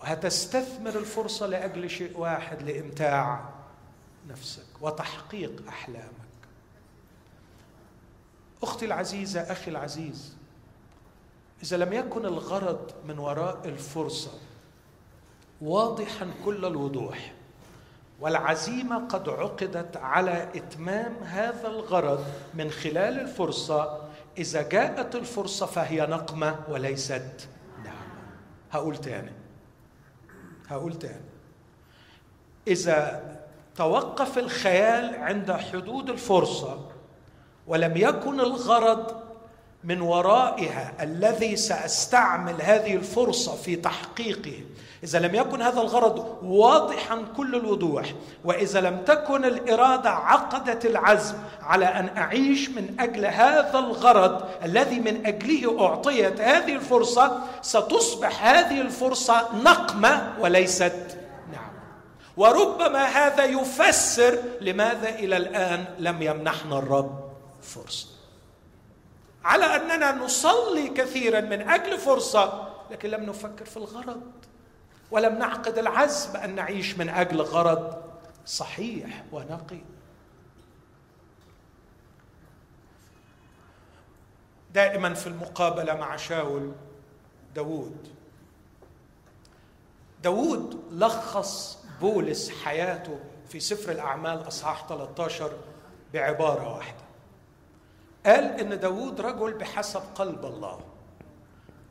[0.00, 3.48] وهتستثمر الفرصة لأجل شيء واحد لإمتاع
[4.28, 6.10] نفسك وتحقيق أحلامك.
[8.62, 10.36] أختي العزيزة أخي العزيز
[11.62, 14.30] إذا لم يكن الغرض من وراء الفرصة
[15.60, 17.34] واضحا كل الوضوح
[18.20, 24.00] والعزيمة قد عقدت على إتمام هذا الغرض من خلال الفرصة.
[24.38, 27.48] إذا جاءت الفرصة فهي نقمة وليست
[27.84, 28.26] نعمه
[28.70, 29.32] هقول تاني.
[30.68, 31.26] هقول تاني.
[32.68, 33.22] إذا
[33.76, 36.90] توقف الخيال عند حدود الفرصة
[37.66, 39.26] ولم يكن الغرض
[39.84, 44.60] من ورائها الذي سأستعمل هذه الفرصة في تحقيقه
[45.06, 51.84] إذا لم يكن هذا الغرض واضحا كل الوضوح وإذا لم تكن الإرادة عقدت العزم على
[51.84, 59.48] أن أعيش من أجل هذا الغرض الذي من أجله أعطيت هذه الفرصة ستصبح هذه الفرصة
[59.62, 61.18] نقمة وليست
[61.52, 61.82] نعمة.
[62.36, 67.30] وربما هذا يفسر لماذا إلى الآن لم يمنحنا الرب
[67.62, 68.06] فرصة.
[69.44, 74.22] على أننا نصلي كثيرا من أجل فرصة لكن لم نفكر في الغرض.
[75.10, 78.02] ولم نعقد العزم أن نعيش من أجل غرض
[78.46, 79.80] صحيح ونقي.
[84.74, 86.72] دائما في المقابلة مع شاول
[87.54, 88.08] داوود.
[90.22, 95.52] داوود لخص بولس حياته في سفر الأعمال أصحاح 13
[96.14, 97.06] بعبارة واحدة.
[98.26, 100.80] قال إن داوود رجل بحسب قلب الله.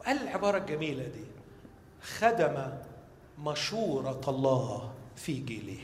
[0.05, 1.25] قال العبارة الجميلة دي
[2.01, 2.71] خدم
[3.39, 5.79] مشورة الله في جيله.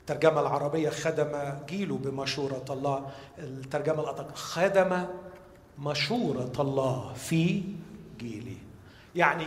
[0.00, 3.10] الترجمة العربية خدم جيله بمشورة الله.
[3.38, 5.06] الترجمة الأدق خدم
[5.78, 7.62] مشورة الله في
[8.18, 8.56] جيله.
[9.14, 9.46] يعني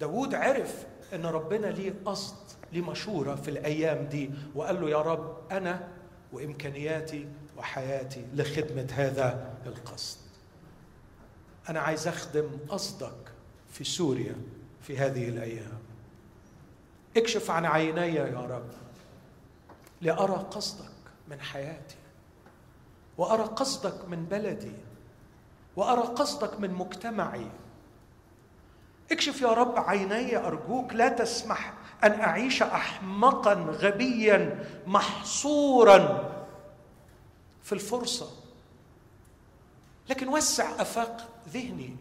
[0.00, 2.36] داود عرف أن ربنا ليه قصد
[2.72, 5.88] ليه مشورة في الأيام دي وقال له يا رب أنا
[6.32, 10.18] وإمكانياتي وحياتي لخدمة هذا القصد.
[11.68, 13.32] أنا عايز أخدم قصدك
[13.70, 14.34] في سوريا
[14.82, 15.78] في هذه الأيام.
[17.16, 18.70] اكشف عن عيني يا رب
[20.00, 20.92] لأرى قصدك
[21.28, 21.96] من حياتي
[23.18, 24.72] وأرى قصدك من بلدي
[25.76, 27.46] وأرى قصدك من مجتمعي.
[29.12, 36.32] اكشف يا رب عيني أرجوك لا تسمح أن أعيش أحمقا غبيا محصورا
[37.62, 38.30] في الفرصة.
[40.08, 41.96] لكن وسع أفاق ذهني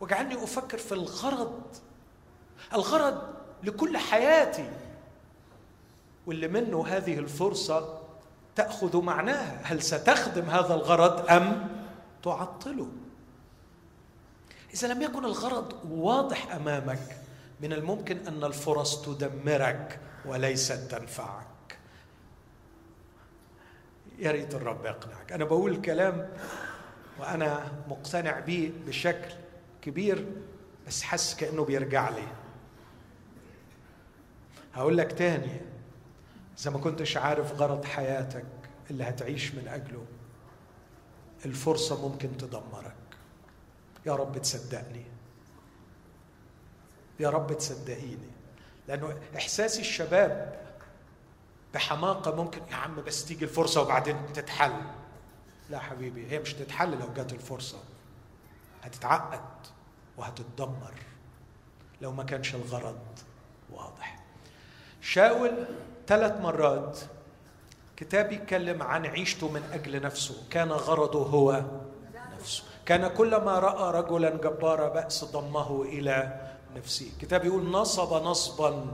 [0.00, 1.62] واجعلني أفكر في الغرض.
[2.74, 4.70] الغرض لكل حياتي.
[6.26, 7.98] واللي منه هذه الفرصة
[8.56, 9.60] تأخذ معناها.
[9.62, 11.68] هل ستخدم هذا الغرض أم
[12.22, 12.88] تعطله؟
[14.74, 17.16] إذا لم يكن الغرض واضح أمامك
[17.60, 21.78] من الممكن أن الفرص تدمرك وليست تنفعك.
[24.18, 25.32] يا ريت الرب يقنعك.
[25.32, 26.28] أنا بقول كلام
[27.20, 29.34] وأنا مقتنع به بشكل
[29.82, 30.26] كبير
[30.86, 32.41] بس حس كأنه بيرجع لي.
[34.74, 35.60] هقول لك تاني
[36.58, 38.46] إذا ما كنتش عارف غرض حياتك
[38.90, 40.06] اللي هتعيش من أجله
[41.44, 42.96] الفرصة ممكن تدمرك.
[44.06, 45.04] يا رب تصدقني.
[47.20, 48.30] يا رب تصدقيني.
[48.88, 50.62] لأنه إحساس الشباب
[51.74, 54.82] بحماقة ممكن يا عم بس تيجي الفرصة وبعدين تتحل.
[55.70, 57.78] لا حبيبي هي مش تتحل لو جات الفرصة.
[58.82, 59.66] هتتعقد
[60.16, 60.94] وهتتدمر
[62.00, 63.18] لو ما كانش الغرض
[63.70, 64.21] واضح.
[65.02, 65.50] شاول
[66.06, 66.98] ثلاث مرات
[67.96, 70.34] كتاب يتكلم عن عيشته من أجل نفسه.
[70.50, 71.64] كان غرضه هو
[72.34, 72.62] نفسه.
[72.86, 76.40] كان كلما رأى رجلا جبار بأس ضمه إلى
[76.76, 77.06] نفسه.
[77.20, 78.86] كتاب يقول نصب نصبا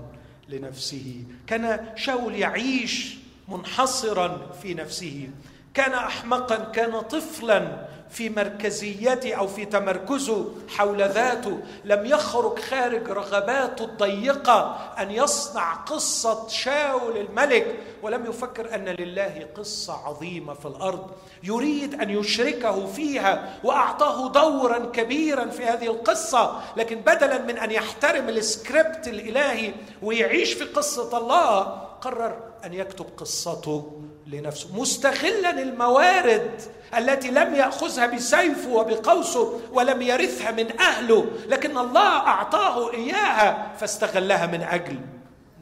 [0.49, 1.25] لنفسه.
[1.47, 5.31] كان شاول يعيش منحصرا في نفسه.
[5.75, 7.88] كان احمقا كان طفلا.
[8.11, 16.49] في مركزيته أو في تمركزه حول ذاته لم يخرج خارج رغباته الضيقة أن يصنع قصة
[16.49, 21.11] شاول الملك ولم يفكر أن لله قصة عظيمة في الأرض.
[21.43, 28.29] يريد أن يشركه فيها وأعطاه دورا كبيرا في هذه القصة لكن بدلا من أن يحترم
[28.29, 31.61] السكريبت الإلهي ويعيش في قصة الله
[32.01, 34.03] قرر أن يكتب قصته.
[34.29, 36.61] لنفسه مستغلا الموارد
[36.99, 44.63] التي لم يأخذها بسيفه وبقوسه ولم يرثها من أهله لكن الله أعطاه إياها فاستغلها من
[44.63, 45.01] أجل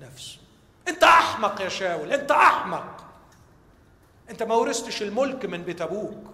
[0.00, 0.38] نفسه.
[0.88, 3.04] أنت أحمق يا شاول أنت أحمق.
[4.30, 6.24] أنت ما ورثتش الملك من بيت أبوك.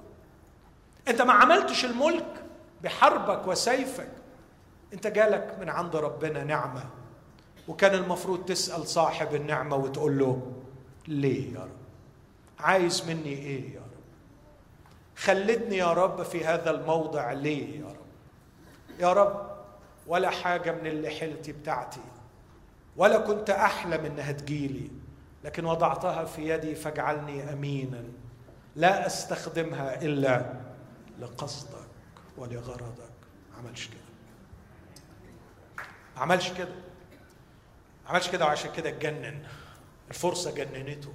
[1.08, 2.44] أنت ما عملتش الملك
[2.82, 4.10] بحربك وسيفك.
[4.92, 6.84] أنت جالك من عند ربنا نعمة
[7.68, 10.52] وكان المفروض تسأل صاحب النعمة وتقول له
[11.08, 11.81] ليه يا رب؟
[12.62, 13.86] عايز مني إيه يا رب؟
[15.16, 17.96] خلدني يا رب في هذا الموضع ليه يا رب؟
[19.00, 19.52] يا رب
[20.06, 22.00] ولا حاجة من اللي حلتي بتاعتي
[22.96, 24.90] ولا كنت احلم إنها تجيلي
[25.44, 28.04] لكن وضعتها في يدي فاجعلني أمينا
[28.76, 30.52] لا أستخدمها إلا
[31.20, 31.86] لقصدك
[32.38, 33.10] ولغرضك.
[33.52, 34.00] ما عملش كده.
[36.16, 36.74] ما عملش كده.
[38.04, 39.42] ما عملش كده وعشان كده اتجنن.
[40.10, 41.12] الفرصة جننته.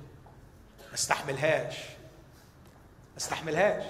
[0.90, 1.76] ما استحملهاش.
[3.12, 3.84] ما استحملهاش.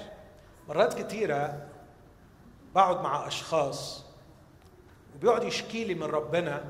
[0.69, 1.67] مرات كتيرة
[2.75, 4.05] بقعد مع أشخاص
[5.15, 6.63] وبيقعد يشكي لي من ربنا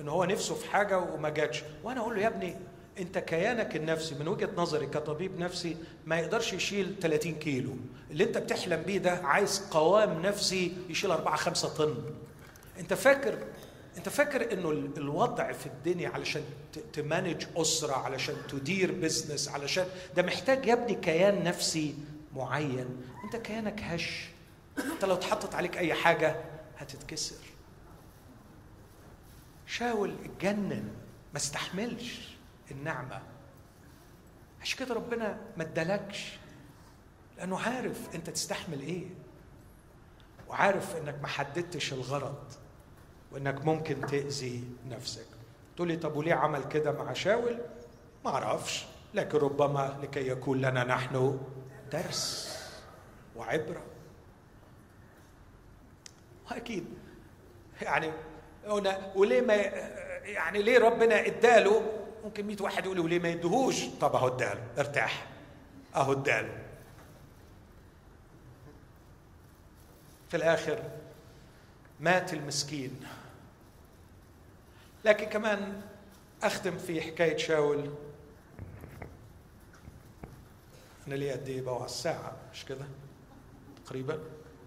[0.00, 1.62] إن هو نفسه في حاجة وما جاتش.
[1.84, 2.56] وأنا أقول له يا ابني
[2.98, 7.72] أنت كيانك النفسي من وجهة نظري كطبيب نفسي ما يقدرش يشيل 30 كيلو.
[8.10, 11.94] اللي أنت بتحلم بيه ده عايز قوام نفسي يشيل 4 5 طن.
[12.78, 13.38] أنت فاكر
[13.96, 16.42] انت فاكر انه الوضع في الدنيا علشان
[16.92, 19.86] تمانج أسرة علشان تدير بزنس علشان
[20.16, 21.94] ده محتاج يا ابني كيان نفسي
[22.34, 23.02] معين.
[23.24, 24.28] انت كيانك هش.
[24.92, 26.44] انت لو اتحطت عليك أي حاجة
[26.78, 27.44] هتتكسر.
[29.66, 30.88] شاول اتجنن.
[31.32, 32.36] ما استحملش
[32.70, 33.22] النعمة.
[34.60, 36.32] عشان كده ربنا ما ادالكش.
[37.38, 39.06] لأنه عارف انت تستحمل إيه.
[40.48, 42.52] وعارف إنك ما حددتش الغرض.
[43.32, 45.26] وإنك ممكن تأذي نفسك.
[45.76, 47.58] تقول لي طب وليه عمل كده مع شاول؟
[48.24, 48.84] ما أعرفش.
[49.14, 51.40] لكن ربما لكي يكون لنا نحن
[51.92, 52.58] درس
[53.36, 53.82] وعبرة.
[56.50, 56.84] وأكيد.
[57.82, 58.12] يعني
[58.66, 59.54] هنا وليه ما
[60.24, 61.82] يعني ليه ربنا إداله؟
[62.24, 64.62] ممكن 100 واحد يقول وليه ما يدهوش؟ طب أهو إداله.
[64.78, 65.26] ارتاح.
[65.96, 66.58] أهو إداله.
[70.28, 70.82] في الآخر
[72.00, 73.00] مات المسكين.
[75.04, 75.82] لكن كمان
[76.42, 77.90] أختم في حكاية شاول.
[81.06, 82.84] أنا لي قد إيه بقى الساعة مش كده؟
[83.86, 84.18] تقريبا.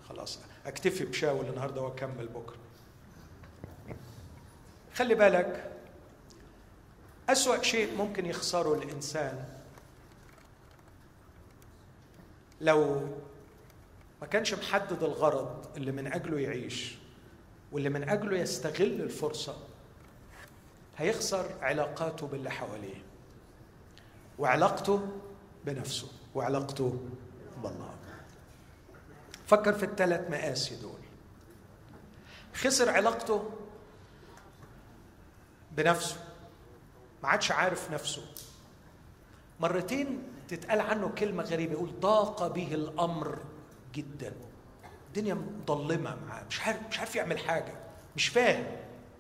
[0.10, 2.58] خلاص أكتفي بشاول النهارده وأكمل بكرة.
[4.96, 5.72] خلي بالك
[7.30, 9.46] أسوأ شيء ممكن يخسره الإنسان
[12.62, 13.08] لو
[14.22, 16.96] ما كانش محدد الغرض اللي من أجله يعيش
[17.72, 19.58] واللي من أجله يستغل الفرصة
[20.98, 23.04] هيخسر علاقاته باللي حواليه.
[24.40, 25.08] وعلاقته
[25.66, 26.08] بنفسه.
[26.36, 27.00] وعلاقته
[27.64, 27.96] بالله.
[29.48, 31.00] فكر في الثلاث مآسي دول.
[32.54, 33.50] خسر علاقته
[35.72, 36.18] بنفسه.
[37.24, 38.26] ما عادش عارف نفسه.
[39.60, 43.40] مرتين تتقال عنه كلمة غريبة يقول ضاق به الأمر
[43.94, 44.34] جدا.
[45.08, 47.74] الدنيا مظلمة معاه مش عارف مش عارف يعمل حاجة.
[48.16, 48.66] مش فاهم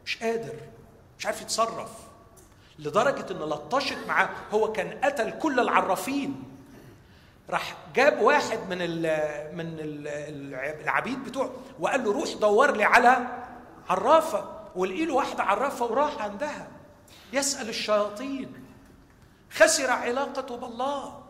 [0.05, 0.55] مش قادر.
[1.20, 1.91] مش عارف يتصرف
[2.80, 4.30] لدرجة إن لطشت معاه.
[4.51, 6.43] هو كان قتل كل العرافين.
[7.49, 9.01] راح جاب واحد من ال
[9.55, 10.07] من ال
[10.82, 11.49] العبيد بتوعه
[11.80, 13.28] وقال له روح دور لي على
[13.89, 14.49] عرافة.
[14.76, 16.68] ولقي له واحدة عرافة وراح عندها.
[17.34, 18.53] يسأل الشياطين.
[19.51, 21.22] خسر علاقته بالله.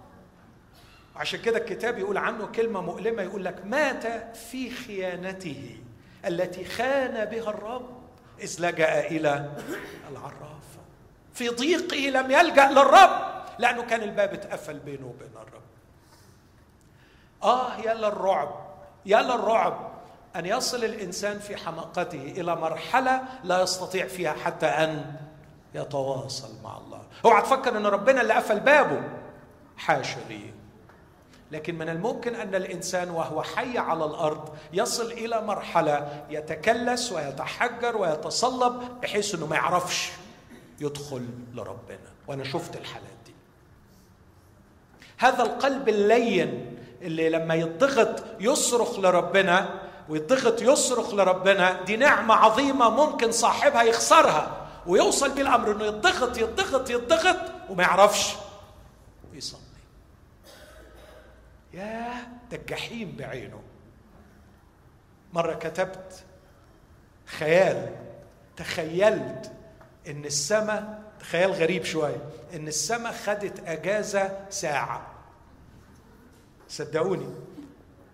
[1.16, 5.78] عشان كده الكتاب يقول عنه كلمة مؤلمة يقول لك مات في خيانته
[6.26, 7.95] التي خان بها الرب.
[8.40, 9.52] اذ لجا إلى
[10.12, 10.56] العرافه
[11.34, 15.62] في ضيقه لم يلجأ للرب لأنه كان الباب اتقفل بينه وبين الرب.
[17.44, 18.50] آه يا للرعب
[19.06, 19.92] يا للرعب
[20.36, 25.16] أن يصل الإنسان في حماقته إلى مرحلة لا يستطيع فيها حتى أن
[25.76, 27.02] يتواصل مع الله.
[27.26, 29.02] أوعى تفكر إن ربنا اللي قفل بابه؟
[29.78, 30.54] حاشا لي
[31.52, 39.02] لكن من الممكن أن الإنسان وهو حي على الأرض يصل إلى مرحلة يتكلس ويتحجر ويتصلب
[39.02, 40.12] بحيث إنه ما يعرفش
[40.80, 42.10] يدخل لربنا.
[42.28, 43.34] وأنا شفت الحالات دي.
[45.18, 53.32] هذا القلب اللين اللي لما يضغط يصرخ لربنا ويضغط يصرخ لربنا دي نعمة عظيمة ممكن
[53.32, 57.38] صاحبها يخسرها ويوصل بيه الأمر إنه يضغط يضغط يضغط
[57.70, 58.36] وما يعرفش.
[59.34, 59.60] يصلي
[61.76, 62.22] ياه
[62.52, 63.62] ده الجحيم بعينه.
[65.34, 66.24] مرة كتبت
[67.26, 67.96] خيال
[68.58, 69.52] تخيلت
[70.08, 75.08] إن السماء خيال غريب شوية إن السماء خدت أجازة ساعة.
[76.70, 77.30] صدقوني.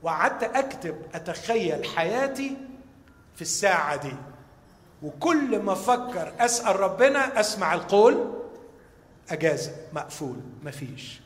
[0.04, 2.58] وقعدت أكتب أتخيل حياتي
[3.36, 4.16] في الساعة دي.
[5.04, 8.34] وكل ما أفكر أسأل ربنا أسمع القول
[9.30, 11.22] أجازة مقفول مفيش.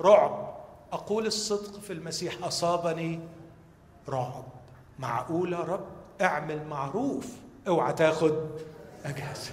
[0.00, 0.47] رعب.
[0.92, 3.20] أقول الصدق في المسيح أصابني
[4.08, 4.44] رعب.
[4.98, 5.86] معقول يا رب؟
[6.20, 7.26] أعمل معروف.
[7.68, 8.48] أوعى تاخد
[9.04, 9.52] أجازة.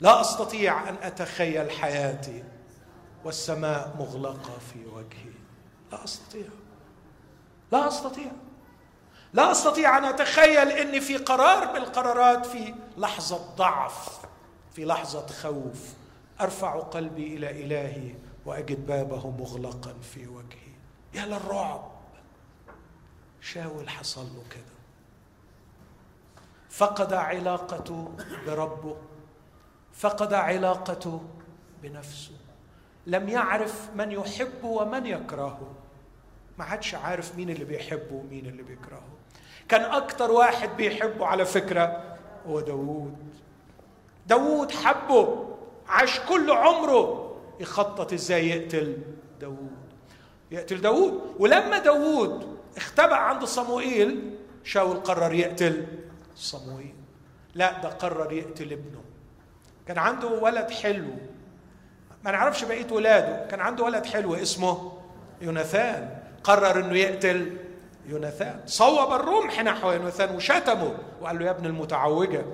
[0.00, 2.44] لا أستطيع أن أتخيل حياتي
[3.24, 5.32] والسماء مغلقة في وجهي.
[5.92, 6.46] لا أستطيع.
[7.72, 8.32] لا أستطيع.
[9.32, 14.26] لا أستطيع أن أتخيل إني في قرار من القرارات في لحظة ضعف
[14.72, 15.94] في لحظة خوف.
[16.40, 18.14] أرفع قلبي إلى إلهي.
[18.48, 20.72] وأجد بابه مغلقا في وجهي.
[21.14, 21.90] يا للرعب
[23.40, 24.78] شاول حصل له كده.
[26.70, 28.12] فقد علاقته
[28.46, 28.96] بربه.
[29.92, 31.22] فقد علاقته
[31.82, 32.32] بنفسه.
[33.06, 35.74] لم يعرف من يحبه ومن يكرهه.
[36.58, 39.08] ما عادش عارف مين اللي بيحبه ومين اللي بيكرهه.
[39.68, 42.16] كان أكتر واحد بيحبه على فكرة
[42.46, 43.16] هو داوود.
[44.26, 45.48] داوود حبه
[45.88, 47.27] عاش كل عمره.
[47.60, 48.98] يخطط إزاي يقتل
[49.40, 49.88] داوود.
[50.50, 51.34] يقتل داوود.
[51.38, 55.86] ولما داوود اختبأ عند صموئيل شاول قرر يقتل
[56.36, 56.94] صموئيل.
[57.54, 59.00] لا ده قرر يقتل ابنه.
[59.86, 61.10] كان عنده ولد حلو.
[62.24, 63.46] ما نعرفش بقية ولاده.
[63.46, 64.92] كان عنده ولد حلو اسمه
[65.40, 66.22] يوناثان.
[66.44, 67.56] قرر إنه يقتل
[68.06, 68.60] يوناثان.
[68.66, 70.94] صوب الرمح نحو يوناثان وشتمه.
[71.20, 72.44] وقال له يا ابن المتعوجة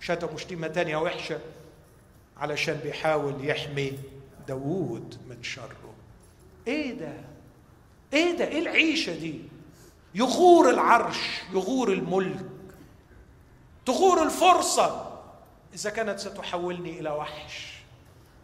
[0.00, 1.38] شتمه شتيمة تانية وحشة.
[2.36, 3.98] علشان بيحاول يحمي
[4.48, 5.94] داوود من شره.
[6.66, 7.12] إيه ده؟
[8.12, 9.40] إيه ده؟ إيه العيشة دي؟
[10.14, 12.46] يغور العرش يغور الملك
[13.86, 15.20] تغور الفرصة.
[15.74, 17.74] إذا كانت ستحولني إلى وحش.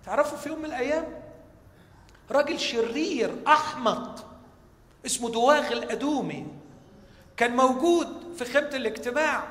[0.06, 1.22] تعرفوا في يوم من الأيام
[2.30, 4.26] راجل شرير أحمق
[5.06, 6.46] اسمه دواغ الأدومي
[7.36, 9.44] كان موجود في خيمة الاجتماع.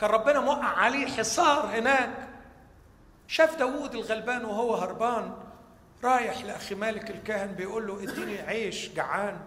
[0.00, 2.25] كان ربنا موقع عليه حصار هناك.
[3.28, 5.34] شاف داوود الغلبان وهو هربان
[6.04, 9.40] رايح لأخي مالك الكاهن بيقول له اديني عيش جعان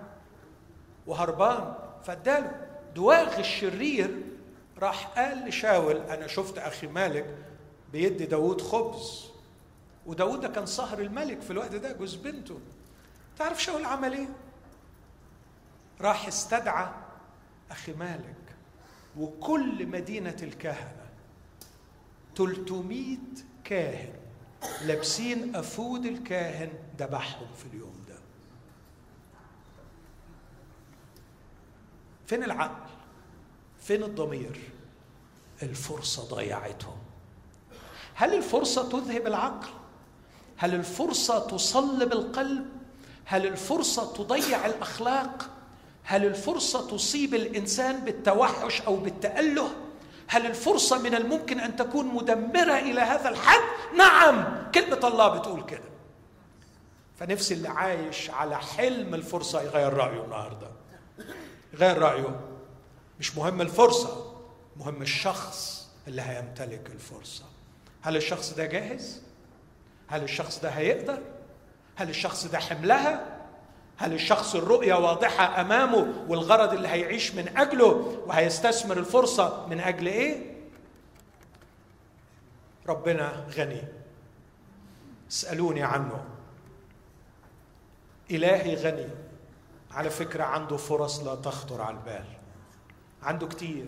[1.08, 1.74] وهربان.
[2.04, 4.22] فاداله دواغ الشرير
[4.80, 7.38] راح قال لشاول أنا شفت أخي مالك
[7.92, 9.30] بيدي داوود خبز
[10.06, 12.60] وداود ده كان صهر الملك في الوقت ده جوز بنته.
[13.38, 14.28] تعرف شاول عمل إيه؟
[16.02, 16.90] راح استدعى
[17.72, 18.36] أخي مالك
[19.18, 21.06] وكل مدينة الكهنة
[22.36, 23.18] 300
[23.70, 24.14] كاهن
[24.86, 26.70] لابسين أفود الكاهن
[27.00, 28.16] ذبحهم في اليوم ده.
[32.26, 32.90] فين العقل؟
[33.80, 34.60] فين الضمير؟
[35.64, 36.98] الفرصة ضيعتهم.
[38.14, 39.70] هل الفرصة تذهب العقل؟
[40.58, 42.66] هل الفرصة تصلب القلب؟
[43.26, 45.50] هل الفرصة تضيع الأخلاق؟
[46.04, 49.89] هل الفرصة تصيب الإنسان بالتوحش أو بالتأله؟
[50.32, 53.62] هل الفرصة من الممكن أن تكون مدمرة إلى هذا الحد؟
[53.98, 54.72] نعم.
[54.76, 55.90] كلمة الله بتقول كده.
[57.20, 60.68] فنفسي اللي عايش على حلم الفرصة يغير رأيه النهارده.
[61.74, 62.40] يغير رأيه.
[63.20, 64.36] مش مهم الفرصة
[64.78, 67.44] مهم الشخص اللي هيمتلك الفرصة.
[68.02, 69.22] هل الشخص ده جاهز؟
[70.08, 71.22] هل الشخص ده هيقدر؟
[71.96, 73.39] هل الشخص ده حملها؟
[74.00, 80.56] هل الشخص الرؤية واضحة أمامه والغرض اللي هيعيش من أجله وهيستثمر الفرصة من أجل إيه؟
[82.88, 83.82] ربنا غني.
[85.32, 86.24] اسألوني عنه.
[88.32, 89.10] إلهي غني.
[89.92, 92.26] على فكرة عنده فرص لا تخطر على البال.
[93.24, 93.88] عنده كتير.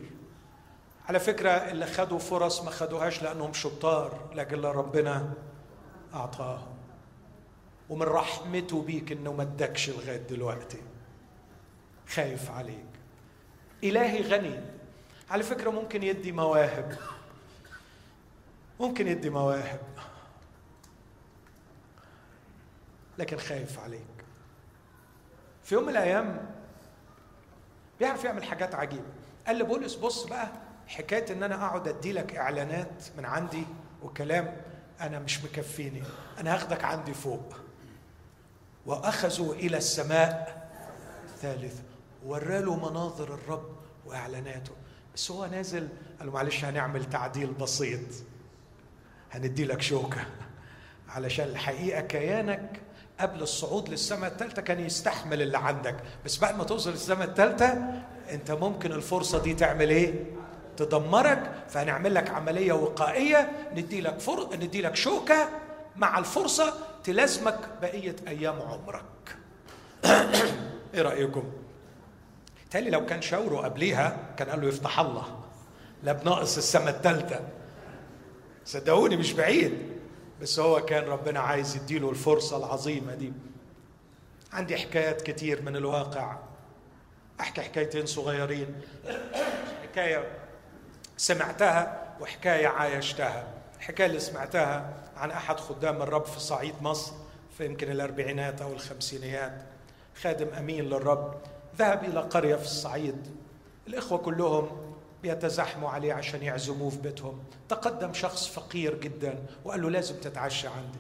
[1.10, 5.34] على فكرة اللي خدوا فرص ما خدوهاش لأنهم شطار لكن ربنا
[6.14, 6.71] أعطاهم.
[7.92, 10.82] ومن رحمته بيك إنه ما ادكش لغاية دلوقتي.
[12.08, 12.86] خايف عليك.
[13.84, 14.60] إلهي غني.
[15.30, 16.98] على فكرة ممكن يدي مواهب.
[18.80, 19.80] ممكن يدي مواهب.
[23.18, 24.02] لكن خايف عليك.
[25.64, 26.50] في يوم من الأيام
[28.00, 29.12] بيعرف يعمل حاجات عجيبة.
[29.48, 30.48] قال لبولس بص بقى
[30.88, 33.64] حكاية إن أنا أقعد أدي لك إعلانات من عندي
[34.04, 34.62] وكلام.
[35.02, 36.04] أنا مش مكفيني.
[36.40, 37.71] أنا هاخدك عندي فوق.
[38.86, 40.62] وأخذوا إلى السماء
[41.42, 41.84] ثالثة
[42.26, 43.70] وراله مناظر الرب
[44.06, 44.72] وإعلاناته.
[45.16, 45.88] بس هو نازل
[46.20, 48.00] قال له معلش هنعمل تعديل بسيط.
[49.32, 50.26] هندي لك شوكة.
[51.10, 52.82] علشان الحقيقة كيانك
[53.20, 55.96] قبل الصعود للسماء الثالثة كان يستحمل اللي عندك.
[56.26, 57.78] بس بعد ما توصل للسماء الثالثة
[58.32, 60.14] أنت ممكن الفرصة دي تعمل إيه؟
[60.78, 61.52] تدمرك.
[61.70, 63.52] فهنعمل لك عملية وقائية.
[63.76, 64.56] ندي لك فر...
[64.56, 65.50] ندي لك شوكة
[65.96, 69.04] مع الفرصة تلازمك بقية أيام عمرك.
[70.94, 71.52] إيه رأيكم؟
[72.72, 75.40] تالي لو كان شاوره قبليها كان قال له يفتح الله.
[76.04, 77.40] لا بناقص السماء الثالثة
[78.66, 79.78] صدقوني مش بعيد.
[80.42, 83.34] بس هو كان ربنا عايز يديله الفرصة العظيمة دي.
[84.54, 86.38] عندي حكايات كتير من الواقع.
[87.40, 88.82] أحكي حكايتين صغيرين.
[89.84, 90.28] حكاية
[91.18, 93.48] سمعتها وحكاية عايشتها.
[93.78, 97.14] الحكاية اللي سمعتها عن أحد خدام الرب في صعيد مصر
[97.58, 99.66] في يمكن الأربعينات أو الخمسينيات.
[100.22, 101.42] خادم أمين للرب
[101.78, 103.36] ذهب إلى قرية في الصعيد.
[103.88, 107.44] الإخوة كلهم بيتزحموا عليه عشان يعزموه في بيتهم.
[107.70, 111.00] تقدم شخص فقير جدا وقال له لازم تتعشى عندي.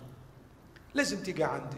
[0.94, 1.78] لازم تيجي عندي.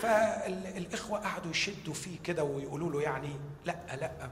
[0.00, 3.30] فالإخوة قعدوا يشدوا فيه كده ويقولوا له يعني
[3.64, 4.30] لأ لأ.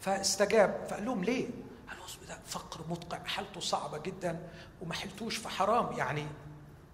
[0.00, 1.48] فاستجاب فقال لهم ليه؟
[1.92, 4.48] قالوا ده فقر مدقع حالته صعبة جدا
[4.82, 6.26] وما حلتوش في حرام يعني.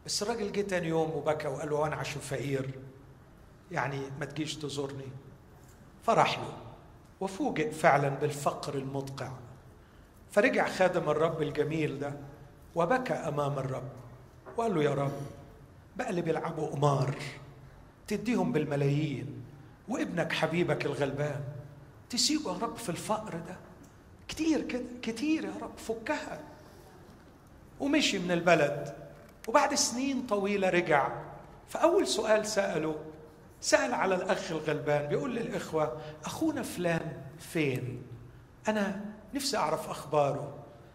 [0.07, 2.71] بس الراجل جه تاني يوم وبكى وقال له أنا عشان فقير.
[3.71, 5.09] يعني ما تجيش تزورني.
[6.03, 6.57] فرح له.
[7.21, 9.33] وفوجئ فعلا بالفقر المدقع
[10.31, 12.13] فرجع خادم الرب الجميل ده
[12.75, 13.89] وبكى أمام الرب.
[14.57, 15.21] وقال له يا رب
[15.97, 17.15] بقى اللي بيلعبوا قمار.
[18.07, 19.45] تديهم بالملايين.
[19.89, 21.45] وابنك حبيبك الغلبان.
[22.11, 23.57] تسيبه يا رب في الفقر ده.
[24.29, 26.41] كتير كده كتير يا رب فكها.
[27.81, 28.95] ومشي من البلد.
[29.49, 31.13] وبعد سنين طويلة رجع.
[31.69, 32.97] فأول سؤال سأله
[33.61, 38.03] سأل على الأخ الغلبان بيقول للإخوة أخونا فلان فين؟
[38.69, 39.01] أنا
[39.35, 40.55] نفسي أعرف أخباره.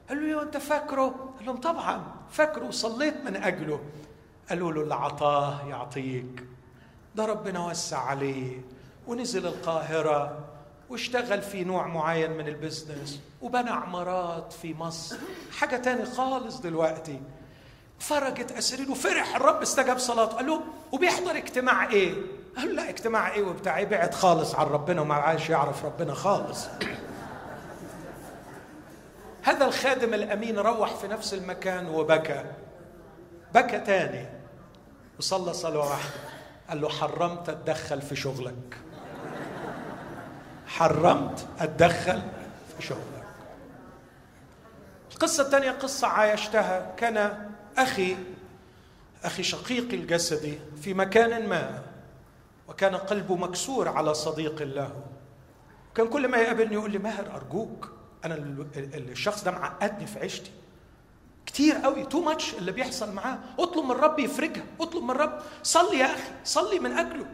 [0.09, 3.79] قال له أنت فاكره؟ قال لهم طبعا فاكره وصليت من أجله.
[4.49, 6.43] قالوا له اللي عطاه يعطيك.
[7.15, 8.61] ده ربنا وسع عليه.
[9.07, 10.45] ونزل القاهرة.
[10.89, 15.15] واشتغل في نوع معين من البزنس وبنى عمارات في مصر.
[15.57, 17.21] حاجة تاني خالص دلوقتي.
[17.99, 20.35] فرجت أسرين وفرح الرب استجاب صلاته.
[20.35, 20.61] قال له
[20.91, 22.13] وبيحضر اجتماع إيه؟
[22.57, 26.13] قال له لا اجتماع إيه وبتاع إيه؟ بعد خالص عن ربنا وما عايش يعرف ربنا
[26.13, 26.67] خالص.
[29.41, 32.45] هذا الخادم الأمين روح في نفس المكان وبكى.
[33.53, 34.25] بكى تاني.
[35.19, 36.19] وصلى صلاة واحدة.
[36.69, 38.77] قال له حرمت أتدخل في شغلك.
[40.73, 42.21] حرمت أتدخل
[42.77, 43.23] في شغلك.
[45.11, 48.17] القصة الثانية قصة عايشتها كان أخي
[49.23, 51.81] أخي شقيقي الجسدي في مكان ما
[52.67, 54.91] وكان قلبه مكسور على صديق له.
[55.95, 57.91] كان كل ما يقابلني يقول لي ماهر أرجوك
[58.25, 58.35] أنا
[58.95, 60.51] الشخص ده معقدني في عيشتي.
[61.45, 63.37] كتير قوي تو ماتش اللي بيحصل معاه.
[63.59, 67.25] اطلب من الرب يفرجها اطلب من الرب صلي يا أخي صلي من أجله.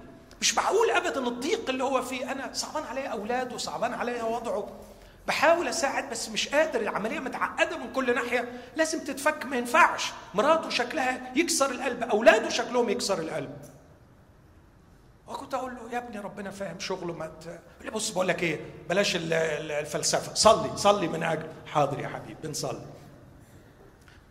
[0.42, 2.32] مش معقول ابدا الضيق اللي هو فيه.
[2.32, 4.70] أنا صعبان عليا اولاده صعبان عليا وضعه.
[5.28, 6.82] بحاول أساعد بس مش قادر.
[6.82, 8.62] العملية متعقدة من كل ناحية.
[8.76, 9.46] لازم تتفك.
[9.46, 10.12] ما ينفعش.
[10.34, 12.04] مراته شكلها يكسر القلب.
[12.04, 13.58] أولاده شكلهم يكسر القلب.
[15.28, 17.60] وكنت أقول له يا ابني ربنا فاهم شغله ما ت...
[17.94, 18.60] بص بقول لك إيه؟
[18.90, 20.34] بلاش الفلسفة.
[20.34, 20.78] صلي.
[20.78, 22.86] صلي من أجل حاضر يا حبيبي بنصلي.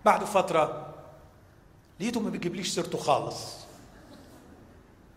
[0.05, 0.95] بعد فترة
[2.01, 3.68] لقيته ما بيجيبليش سيرته خالص.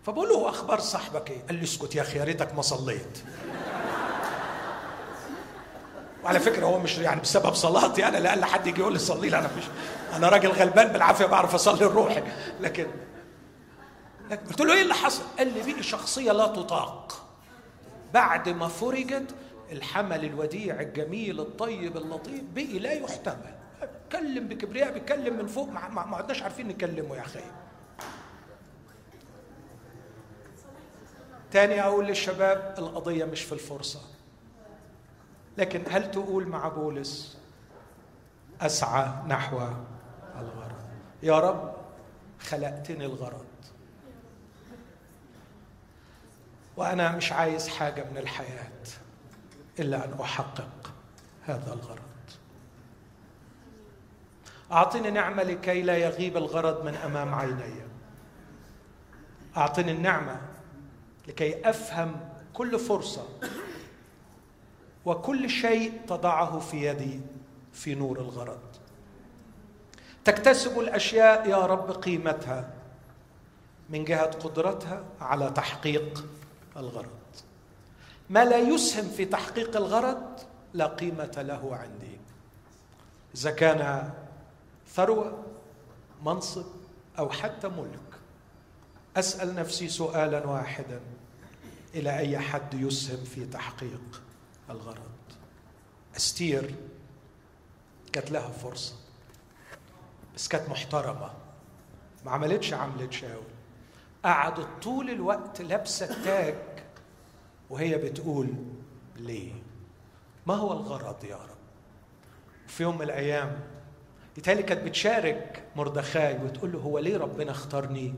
[0.06, 3.18] فبقول له أخبار صاحبك إيه؟ قال لي اسكت يا أخي يا ريتك ما صليت.
[6.24, 9.40] وعلى فكرة هو مش يعني بسبب صلاتي أنا لأن حد يجي يقول لي صلي لي
[9.40, 9.64] أنا مش
[10.16, 12.24] أنا راجل غلبان بالعافية بعرف أصلي الروحي
[12.62, 12.88] لكن
[14.30, 17.28] لكن قلت له إيه اللي حصل؟ قال لي بقي شخصية لا تطاق.
[18.14, 19.36] بعد ما فرجت
[19.72, 23.56] الحمل الوديع الجميل الطيب اللطيف بقي لا يحتمل.
[23.82, 27.40] اتكلم بكبرياء بيتكلم من فوق ما عدناش عارفين نكلمه يا أخي.
[31.52, 34.02] تاني أقول للشباب القضية مش في الفرصة.
[35.58, 37.38] لكن هل تقول مع بولس
[38.62, 39.58] أسعى نحو
[40.40, 40.82] الغرض؟
[41.24, 41.74] يا رب
[42.40, 43.46] خلقتني الغرض.
[46.78, 48.72] وأنا مش عايز حاجة من الحياة
[49.80, 50.92] إلا أن أحقق
[51.46, 52.02] هذا الغرض.
[54.72, 57.82] أعطني نعمة لكي لا يغيب الغرض من أمام عيني.
[59.58, 60.42] أعطني النعمة
[61.28, 62.20] لكي أفهم
[62.54, 63.28] كل فرصة
[65.06, 67.20] وكل شيء تضعه في يدي
[67.74, 68.60] في نور الغرض.
[70.26, 72.74] تكتسب الأشياء يا رب قيمتها
[73.90, 76.26] من جهة قدرتها على تحقيق
[76.78, 77.10] الغرض.
[78.30, 80.40] ما لا يسهم في تحقيق الغرض
[80.74, 82.18] لا قيمة له عندي.
[83.36, 84.14] إذا كان
[84.88, 85.44] ثروة
[86.26, 86.66] منصب
[87.20, 88.20] أو حتى ملك
[89.18, 91.00] أسأل نفسي سؤالا واحدا.
[91.96, 94.22] إلى أي حد يسهم في تحقيق
[94.70, 95.12] الغرض.
[96.18, 96.76] أستير
[98.14, 98.96] كانت لها فرصة.
[100.36, 101.34] بس كانت محترمة.
[102.26, 103.44] ما عملتش عملة شاول.
[104.26, 106.56] قعدت طول الوقت لابسة التاج.
[107.70, 108.48] وهي بتقول
[109.16, 109.54] ليه؟
[110.48, 111.58] ما هو الغرض يا رب؟
[112.68, 113.60] في يوم من الأيام
[114.38, 118.16] يتهيألي كانت بتشارك مردخاي وتقول له هو ليه ربنا اختارني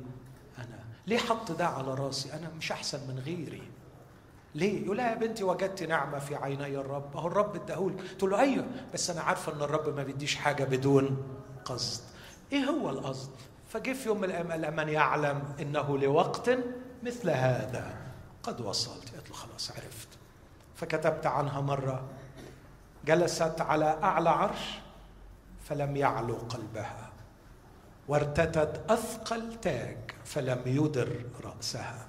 [1.08, 3.64] ليه حط ده على راسي أنا مش أحسن من غيري
[4.56, 8.40] ليه؟ يقول لها يا بنتي وجدت نعمة في عيني الرب، أهو الرب اداهولي، تقول له
[8.40, 11.18] أيوه بس أنا عارفة إن الرب ما بيديش حاجة بدون
[11.66, 12.02] قصد.
[12.52, 13.30] إيه هو القصد؟
[13.70, 16.50] فجه في يوم من الأيام قال من يعلم إنه لوقت
[17.04, 17.98] مثل هذا
[18.44, 20.08] قد وصلت، قالت له خلاص عرفت.
[20.76, 22.04] فكتبت عنها مرة
[23.06, 24.80] جلست على أعلى عرش
[25.70, 27.10] فلم يعلو قلبها
[28.08, 32.06] وارتتت أثقل تاج فلم يدر رأسها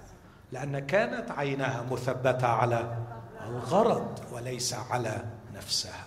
[0.53, 2.99] لأن كانت عينها مثبتة على
[3.47, 5.24] الغرض وليس على
[5.55, 6.07] نفسها.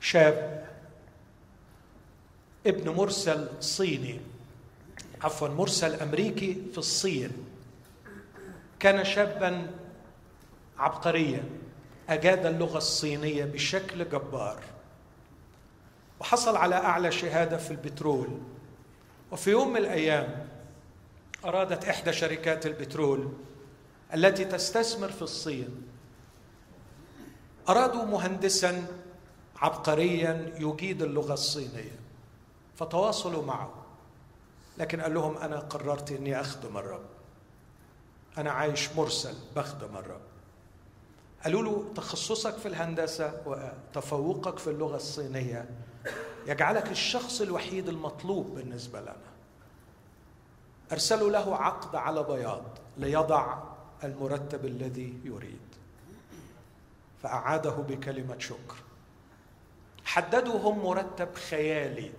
[0.00, 0.68] شاب
[2.66, 4.20] ابن مرسل صيني
[5.22, 7.30] عفوا مرسل أمريكي في الصين.
[8.80, 9.70] كان شابا
[10.78, 11.44] عبقريا
[12.08, 14.62] أجاد اللغة الصينية بشكل جبار.
[16.20, 18.28] وحصل على أعلى شهادة في البترول.
[19.32, 20.48] وفي يوم من الأيام
[21.44, 23.32] أرادت إحدى شركات البترول
[24.14, 25.88] التي تستثمر في الصين.
[27.68, 28.86] أرادوا مهندسا
[29.56, 31.98] عبقريا يجيد اللغة الصينية
[32.76, 33.74] فتواصلوا معه.
[34.78, 37.06] لكن قال لهم أنا قررت إني أخدم الرب.
[38.38, 40.20] أنا عايش مرسل بخدم الرب.
[41.44, 45.68] قالوا له تخصصك في الهندسة وتفوقك في اللغة الصينية
[46.48, 49.16] يجعلك الشخص الوحيد المطلوب بالنسبة لنا.
[50.92, 52.64] أرسلوا له عقد على بياض
[52.96, 53.62] ليضع
[54.04, 55.68] المرتب الذي يريد.
[57.22, 58.76] فأعاده بكلمة شكر.
[60.04, 62.12] حددوا هم مرتب خيالي.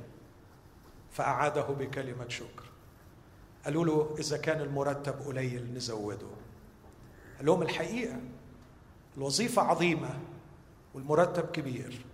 [1.12, 2.64] فأعاده بكلمة شكر.
[3.66, 6.28] قالوا له إذا كان المرتب قليل نزوده.
[7.38, 8.20] قال لهم الحقيقة
[9.18, 10.20] الوظيفة عظيمة
[10.94, 12.06] والمرتب كبير.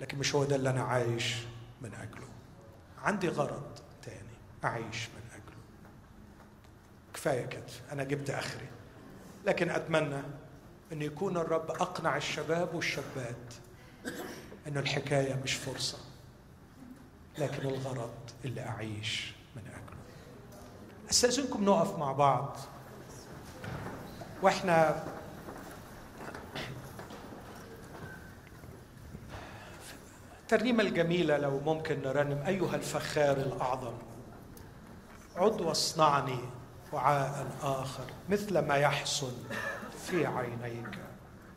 [0.00, 1.36] لكن مش هو ده اللي أنا عايش
[1.82, 2.28] من أجله.
[3.02, 4.18] عندي غرض تاني
[4.64, 5.62] أعيش من أجله.
[7.14, 7.62] كفاية كده
[7.92, 8.68] أنا جبت آخري.
[9.46, 10.22] لكن أتمنى
[10.92, 13.54] أن يكون الرب أقنع الشباب والشابات
[14.66, 15.98] أن الحكاية مش فرصة
[17.38, 18.14] لكن الغرض
[18.44, 19.98] اللي أعيش من أجله.
[21.10, 22.56] أستأذنكم نقف مع بعض.
[24.42, 25.04] وإحنا
[30.52, 33.92] الترنيمة الجميلة لو ممكن نرنم أيها الفخار الأعظم.
[35.36, 36.38] عد واصنعني
[36.92, 39.32] وعاء آخر مثل ما يحصل
[40.06, 40.98] في عينيك.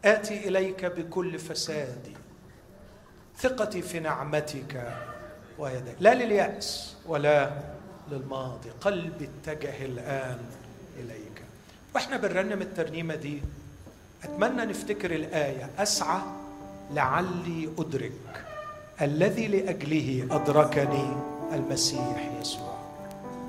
[0.05, 2.13] آتي إليك بكل فسادي
[3.37, 4.97] ثقتي في نعمتك
[5.59, 7.51] ويديك لا لليأس ولا
[8.11, 8.69] للماضي.
[8.69, 10.39] قلبي اتجه الآن
[10.99, 11.43] إليك.
[11.95, 13.41] وإحنا بنرنم الترنيمة دي.
[14.23, 15.69] أتمنى نفتكر الآية.
[15.77, 16.21] أسعى
[16.93, 18.45] لعلي أدرك.
[19.01, 21.13] الذي لأجله أدركني
[21.53, 22.77] المسيح يسوع.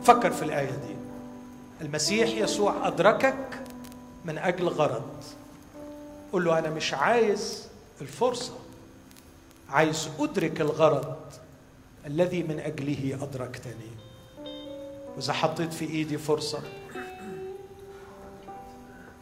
[0.04, 0.96] فكر في الآية دي.
[1.80, 3.62] المسيح يسوع أدركك
[4.24, 5.24] من أجل غرض.
[6.32, 7.68] قل له أنا مش عايز
[8.00, 8.52] الفرصة.
[9.70, 11.16] عايز أدرك الغرض
[12.06, 13.92] الذي من أجله أدركتني.
[15.16, 16.62] وإذا حطيت في إيدي فرصة.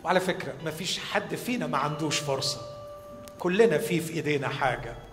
[0.05, 2.61] وعلى فكرة ما فيش حد فينا ما عندوش فرصة.
[3.39, 5.10] كلنا في في إيدينا حاجة.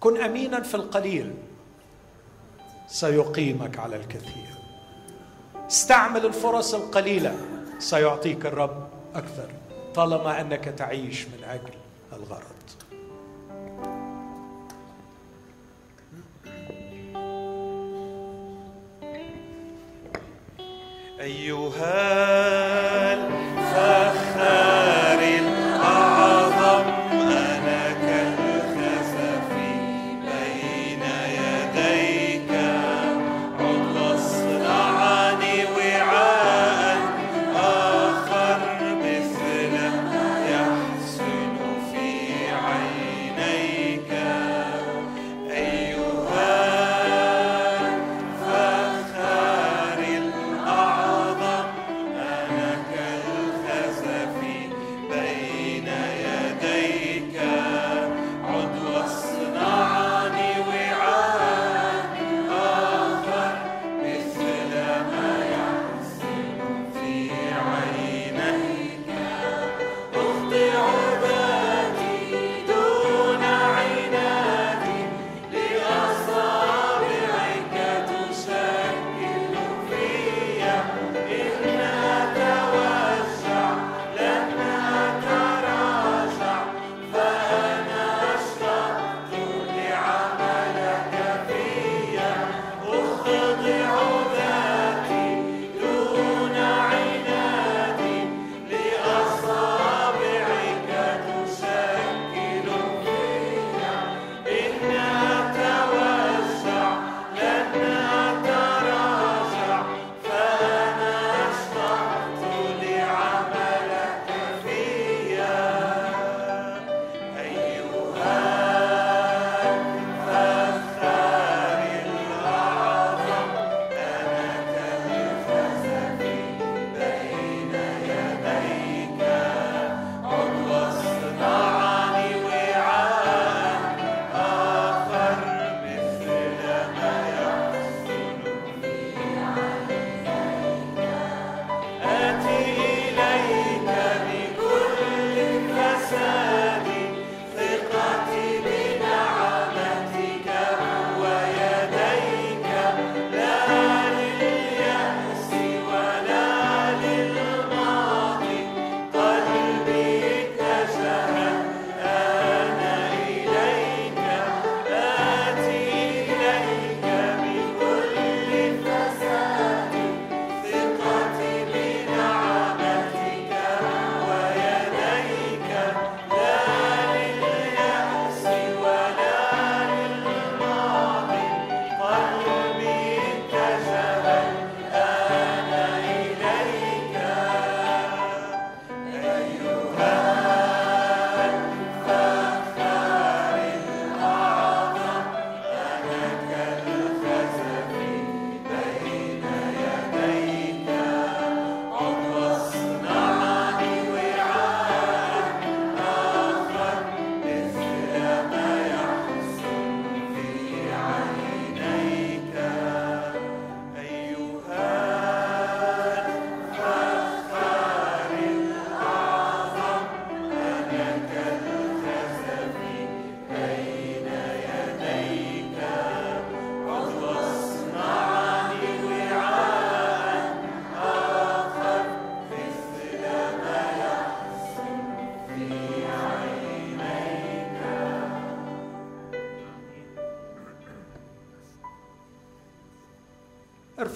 [0.00, 1.34] كن أمينا في القليل
[2.86, 4.48] سيقيمك على الكثير.
[5.68, 7.36] استعمل الفرص القليلة
[7.78, 9.48] سيعطيك الرب أكثر
[9.94, 11.74] طالما أنك تعيش من أجل
[12.12, 12.58] الغرض.
[21.20, 21.94] أيها
[23.14, 24.07] الفخار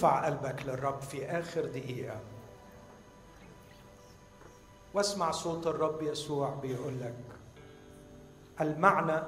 [0.03, 2.19] ارفع قلبك للرب في آخر دقيقة.
[4.93, 7.15] واسمع صوت الرب يسوع بيقول لك
[8.61, 9.21] المعنى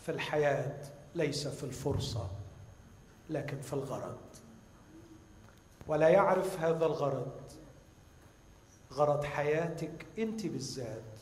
[0.00, 0.82] في الحياة
[1.14, 2.30] ليس في الفرصة
[3.30, 4.18] لكن في الغرض.
[5.86, 7.32] ولا يعرف هذا الغرض.
[8.92, 11.18] غرض حياتك أنت بالذات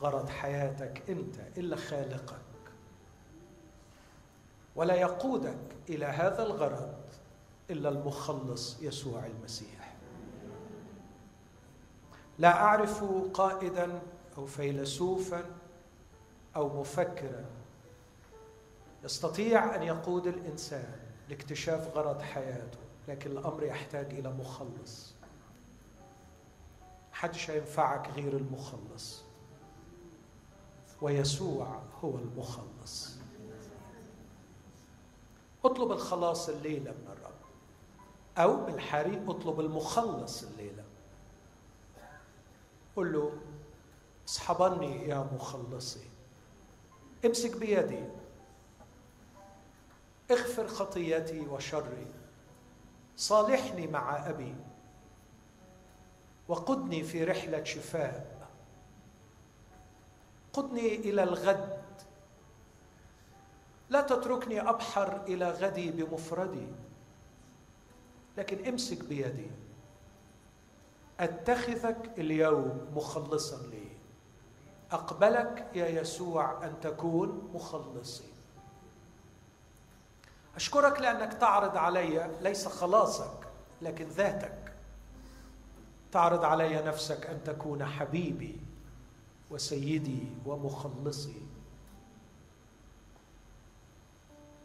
[0.00, 2.38] غرض حياتك أنت إلا خالقك.
[4.76, 5.58] ولا يقودك
[5.88, 6.87] إلى هذا الغرض
[7.70, 9.96] إلا المخلص يسوع المسيح.
[12.38, 13.04] لا أعرف
[13.34, 14.02] قائدا
[14.38, 15.44] أو فيلسوفا
[16.56, 17.44] أو مفكرا
[19.04, 20.96] يستطيع أن يقود الإنسان
[21.28, 22.78] لاكتشاف غرض حياته
[23.08, 25.14] لكن الأمر يحتاج إلى مخلص.
[27.12, 29.22] حدش هينفعك غير المخلص
[31.02, 33.18] ويسوع هو المخلص.
[35.64, 37.37] اطلب الخلاص الليلة من الرب.
[38.38, 40.84] أو بالحري أطلب المخلص الليلة.
[42.96, 43.32] قل له
[44.28, 46.08] اصحبني يا مخلصي
[47.24, 48.04] امسك بيدي
[50.30, 52.06] اغفر خطيتي وشري
[53.16, 54.54] صالحني مع أبي
[56.48, 58.48] وقدني في رحلة شفاء.
[60.52, 61.82] قدني إلى الغد
[63.90, 66.66] لا تتركني أبحر إلى غدي بمفردي.
[68.38, 69.50] لكن امسك بيدي.
[71.20, 73.88] أتخذك اليوم مخلصا لي.
[74.92, 78.24] أقبلك يا يسوع أن تكون مخلصي.
[80.56, 83.48] أشكرك لأنك تعرض علي ليس خلاصك
[83.82, 84.72] لكن ذاتك.
[86.12, 88.60] تعرض علي نفسك أن تكون حبيبي
[89.50, 91.42] وسيدي ومخلصي.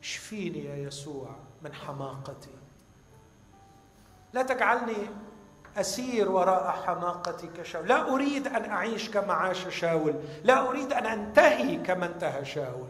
[0.02, 2.63] اشفيني يا يسوع من حماقتي.
[4.34, 5.10] لا تجعلني
[5.78, 10.16] أسير وراء حماقتي كشاول لا أريد أن أعيش كما عاش شاول.
[10.44, 12.88] لا أريد أن أنتهي كما انتهى شاول.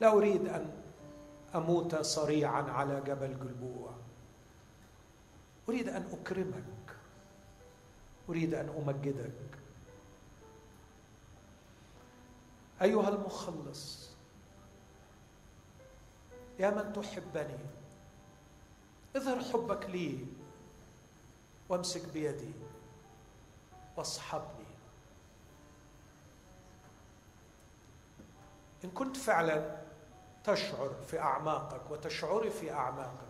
[0.00, 0.70] لا أريد أن
[1.54, 3.90] أموت صريعا على جبل جلبوع.
[5.68, 6.96] أريد أن أكرمك.
[8.28, 9.58] أريد أن أمجدك.
[12.82, 14.10] أيها المخلص
[16.58, 17.75] يا من تحبني
[19.16, 20.26] اظهر حبك لي
[21.68, 22.52] وامسك بيدي
[23.96, 24.66] واصحبني.
[28.84, 29.82] إن كنت فعلا
[30.44, 33.26] تشعر في أعماقك وتشعري في أعماقك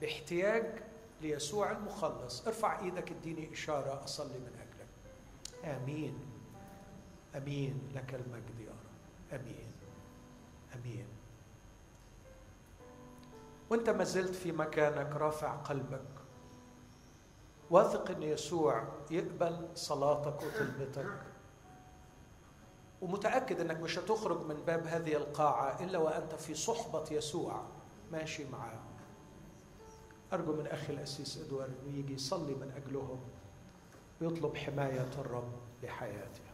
[0.00, 0.82] باحتياج
[1.20, 4.88] ليسوع المخلص ارفع إيدك اديني إشارة أصلي من أجلك.
[5.76, 6.18] آمين.
[7.36, 7.90] آمين.
[7.94, 9.40] لك المجد يا رب.
[9.40, 9.72] آمين.
[10.74, 11.06] آمين.
[13.70, 16.08] وانت ما زلت في مكانك رافع قلبك.
[17.70, 21.22] واثق إن يسوع يقبل صلاتك وطلبتك
[23.02, 27.62] ومتأكد إنك مش هتخرج من باب هذه القاعة إلا وأنت في صحبة يسوع
[28.12, 28.80] ماشي معاه.
[30.32, 33.20] أرجو من أخي الأسيس إدوارد إنه يجي يصلي من أجلهم
[34.20, 35.52] ويطلب حماية الرب
[35.82, 36.49] لحياته.